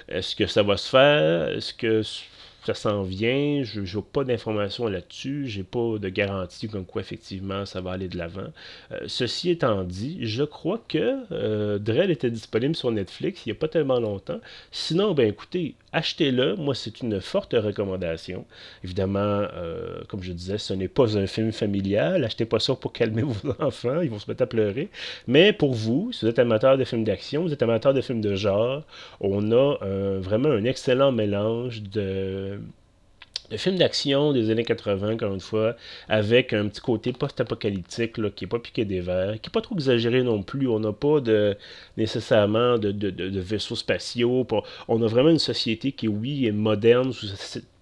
Est-ce 0.08 0.36
que 0.36 0.46
ça 0.46 0.62
va 0.62 0.76
se 0.76 0.88
faire? 0.88 1.48
Est-ce 1.48 1.74
que 1.74 2.02
ça 2.66 2.74
s'en 2.74 3.02
vient. 3.02 3.62
Je 3.62 3.80
n'ai 3.80 4.02
pas 4.12 4.24
d'informations 4.24 4.88
là-dessus. 4.88 5.46
J'ai 5.46 5.62
pas 5.62 5.98
de 5.98 6.08
garantie 6.08 6.68
comme 6.68 6.84
quoi 6.84 7.00
effectivement 7.00 7.64
ça 7.64 7.80
va 7.80 7.92
aller 7.92 8.08
de 8.08 8.18
l'avant. 8.18 8.48
Euh, 8.92 9.00
ceci 9.06 9.50
étant 9.50 9.84
dit, 9.84 10.18
je 10.22 10.42
crois 10.42 10.82
que 10.88 11.16
euh, 11.32 11.78
Dredd 11.78 12.10
était 12.10 12.30
disponible 12.30 12.74
sur 12.74 12.90
Netflix 12.90 13.42
il 13.46 13.50
n'y 13.50 13.56
a 13.56 13.58
pas 13.58 13.68
tellement 13.68 14.00
longtemps. 14.00 14.40
Sinon, 14.72 15.14
ben 15.14 15.28
écoutez, 15.28 15.74
achetez-le. 15.92 16.56
Moi, 16.56 16.74
c'est 16.74 17.00
une 17.00 17.20
forte 17.20 17.54
recommandation. 17.54 18.44
Évidemment, 18.82 19.18
euh, 19.54 20.00
comme 20.08 20.22
je 20.22 20.32
disais, 20.32 20.58
ce 20.58 20.74
n'est 20.74 20.88
pas 20.88 21.16
un 21.16 21.26
film 21.26 21.52
familial. 21.52 22.24
Achetez 22.24 22.46
pas 22.46 22.58
ça 22.58 22.74
pour 22.74 22.92
calmer 22.92 23.22
vos 23.26 23.54
enfants. 23.60 24.00
Ils 24.00 24.10
vont 24.10 24.18
se 24.18 24.28
mettre 24.28 24.42
à 24.42 24.46
pleurer. 24.46 24.88
Mais 25.28 25.52
pour 25.52 25.74
vous, 25.74 26.10
si 26.12 26.24
vous 26.24 26.30
êtes 26.30 26.38
amateur 26.40 26.76
de 26.76 26.84
films 26.84 27.04
d'action, 27.04 27.42
vous 27.42 27.52
êtes 27.52 27.62
amateur 27.62 27.94
de 27.94 28.00
films 28.00 28.20
de 28.20 28.34
genre, 28.34 28.82
on 29.20 29.52
a 29.52 29.76
vraiment 30.18 30.48
un 30.50 30.64
excellent 30.64 31.12
mélange 31.12 31.82
de 31.82 32.55
le 33.50 33.56
film 33.56 33.76
d'action 33.76 34.32
des 34.32 34.50
années 34.50 34.64
80, 34.64 35.14
encore 35.14 35.32
une 35.32 35.40
fois, 35.40 35.76
avec 36.08 36.52
un 36.52 36.68
petit 36.68 36.80
côté 36.80 37.12
post-apocalyptique 37.12 38.14
qui 38.34 38.44
n'est 38.44 38.48
pas 38.48 38.58
piqué 38.58 38.84
des 38.84 39.00
verres, 39.00 39.40
qui 39.40 39.48
n'est 39.48 39.52
pas 39.52 39.60
trop 39.60 39.74
exagéré 39.76 40.22
non 40.22 40.42
plus. 40.42 40.66
On 40.68 40.80
n'a 40.80 40.92
pas 40.92 41.20
de, 41.20 41.56
nécessairement 41.96 42.78
de, 42.78 42.90
de, 42.90 43.40
vaisseaux 43.40 43.76
spatiaux. 43.76 44.46
on 44.88 45.02
a 45.02 45.06
vraiment 45.06 45.30
une 45.30 45.38
société 45.38 45.92
qui, 45.92 46.08
oui, 46.08 46.46
est 46.46 46.52
moderne, 46.52 47.12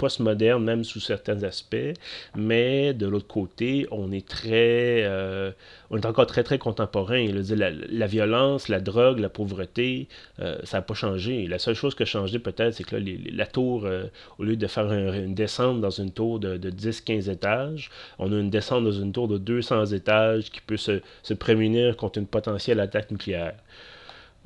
post-moderne, 0.05 0.63
même 0.63 0.85
sous 0.85 1.01
certains 1.01 1.43
aspects, 1.45 1.95
mais 2.37 2.93
de 2.93 3.07
l'autre 3.07 3.27
côté, 3.27 3.87
on 3.91 4.13
est 4.13 4.29
très. 4.29 5.03
Euh, 5.05 5.51
on 5.89 5.97
est 5.97 6.05
encore 6.05 6.27
très, 6.27 6.43
très 6.43 6.59
contemporain. 6.59 7.27
La, 7.33 7.71
la, 7.71 8.07
violence, 8.07 8.69
la 8.69 8.81
drogue, 8.81 9.19
la 9.19 9.31
pauvreté, 9.31 10.09
euh, 10.41 10.59
ça 10.65 10.77
n'a 10.79 10.83
pas 10.83 10.93
changé. 10.93 11.47
La 11.47 11.59
seule 11.59 11.75
chose 11.75 11.95
qui 11.95 12.03
a 12.03 12.07
changé, 12.07 12.39
peut-être, 12.39 12.75
c'est 12.75 12.85
que 12.85 12.97
la 13.33 13.47
tour, 13.47 13.87
euh, 13.87 14.05
au 14.39 14.45
lieu 14.45 14.57
de 14.57 14.67
faire 14.67 14.93
une 14.93 15.35
descente 15.35 15.81
dans 15.81 15.97
une 16.03 16.11
tour 16.11 16.39
de, 16.39 16.59
10-15 16.59 17.31
étages, 17.31 17.91
on 18.19 18.31
a 18.31 18.37
une 18.39 18.51
descente 18.51 18.85
dans 18.85 18.99
une 19.05 19.13
tour 19.13 19.27
de 19.27 19.39
200 19.39 19.87
étages 19.87 20.51
qui 20.51 20.61
peut 20.61 20.77
se, 20.77 21.01
se 21.23 21.33
prémunir 21.33 21.97
contre 21.97 22.19
une 22.19 22.27
potentielle 22.27 22.81
attaque 22.81 23.11
nucléaire 23.11 23.55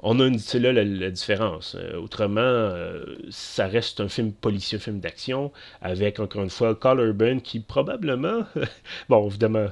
on 0.01 0.21
a 0.21 0.27
une, 0.27 0.39
c'est 0.39 0.59
là 0.61 0.73
la, 0.73 1.11
différence. 1.11 1.75
Euh, 1.79 1.97
autrement, 1.99 2.41
euh, 2.41 3.17
ça 3.31 3.67
reste 3.67 4.01
un 4.01 4.09
film 4.09 4.33
policier, 4.33 4.79
un 4.79 4.81
film 4.81 5.01
d'action, 5.01 5.53
avec 5.83 6.21
encore 6.21 6.43
une 6.43 6.51
fois 6.51 6.75
Carl 6.75 7.01
Urban 7.01 7.41
qui 7.41 7.61
probablement, 7.61 8.45
bon 9.09 9.27
évidemment, 9.27 9.67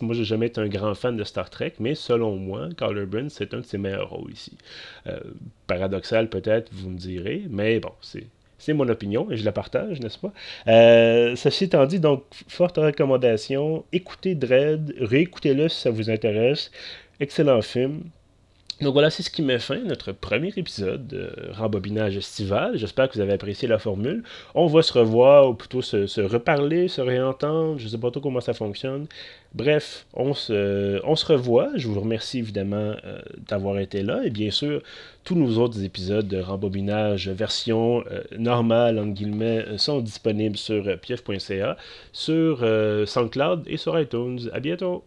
moi 0.00 0.14
j'ai 0.14 0.24
jamais 0.24 0.46
été 0.46 0.60
un 0.60 0.68
grand 0.68 0.94
fan 0.94 1.16
de 1.16 1.24
Star 1.24 1.50
Trek, 1.50 1.74
mais 1.80 1.94
selon 1.94 2.36
moi, 2.36 2.68
Carl 2.76 2.96
Urban 2.96 3.28
c'est 3.28 3.54
un 3.54 3.58
de 3.58 3.64
ses 3.64 3.78
meilleurs 3.78 4.10
rôles 4.10 4.32
ici. 4.32 4.56
Euh, 5.06 5.18
paradoxal 5.66 6.28
peut-être, 6.28 6.70
vous 6.72 6.90
me 6.90 6.98
direz, 6.98 7.44
mais 7.50 7.80
bon, 7.80 7.92
c'est 8.00 8.26
c'est 8.58 8.74
mon 8.74 8.88
opinion 8.88 9.28
et 9.32 9.36
je 9.36 9.44
la 9.44 9.50
partage, 9.50 9.98
n'est-ce 9.98 10.18
pas? 10.20 10.32
ceci 11.34 11.64
étant 11.64 11.84
dit, 11.84 11.98
donc, 11.98 12.22
forte 12.46 12.76
recommandation. 12.76 13.84
Écoutez 13.92 14.36
Dread, 14.36 14.94
réécoutez-le 15.00 15.68
si 15.68 15.80
ça 15.80 15.90
vous 15.90 16.10
intéresse. 16.10 16.70
Excellent 17.18 17.60
film. 17.62 18.02
Donc 18.82 18.94
voilà, 18.94 19.10
c'est 19.10 19.22
ce 19.22 19.30
qui 19.30 19.42
met 19.42 19.60
fin 19.60 19.76
à 19.76 19.84
notre 19.84 20.10
premier 20.10 20.52
épisode 20.56 21.06
de 21.06 21.32
Rembobinage 21.52 22.16
estival. 22.16 22.76
J'espère 22.76 23.08
que 23.08 23.14
vous 23.14 23.20
avez 23.20 23.34
apprécié 23.34 23.68
la 23.68 23.78
formule. 23.78 24.24
On 24.56 24.66
va 24.66 24.82
se 24.82 24.92
revoir, 24.92 25.48
ou 25.48 25.54
plutôt 25.54 25.82
se, 25.82 26.20
reparler, 26.20 26.88
se 26.88 27.00
réentendre. 27.00 27.78
Je 27.78 27.84
ne 27.84 27.88
sais 27.90 27.98
pas 27.98 28.10
trop 28.10 28.20
comment 28.20 28.40
ça 28.40 28.54
fonctionne. 28.54 29.06
Bref, 29.54 30.04
on 30.14 30.34
se, 30.34 30.98
revoit. 31.24 31.70
Je 31.76 31.86
vous 31.86 32.00
remercie 32.00 32.40
évidemment 32.40 32.96
euh, 33.04 33.20
d'avoir 33.46 33.78
été 33.78 34.02
là. 34.02 34.22
Et 34.24 34.30
bien 34.30 34.50
sûr, 34.50 34.82
tous 35.22 35.36
nos 35.36 35.58
autres 35.58 35.84
épisodes 35.84 36.26
de 36.26 36.40
Rembobinage 36.40 37.28
version 37.28 38.02
euh, 38.10 38.22
normale, 38.36 39.00
guillemets, 39.12 39.64
sont 39.78 40.00
disponibles 40.00 40.56
sur 40.56 40.98
pief.ca, 40.98 41.76
sur 42.12 42.58
euh, 42.62 43.06
SoundCloud 43.06 43.62
et 43.68 43.76
sur 43.76 43.96
iTunes. 44.00 44.50
À 44.52 44.58
bientôt! 44.58 45.04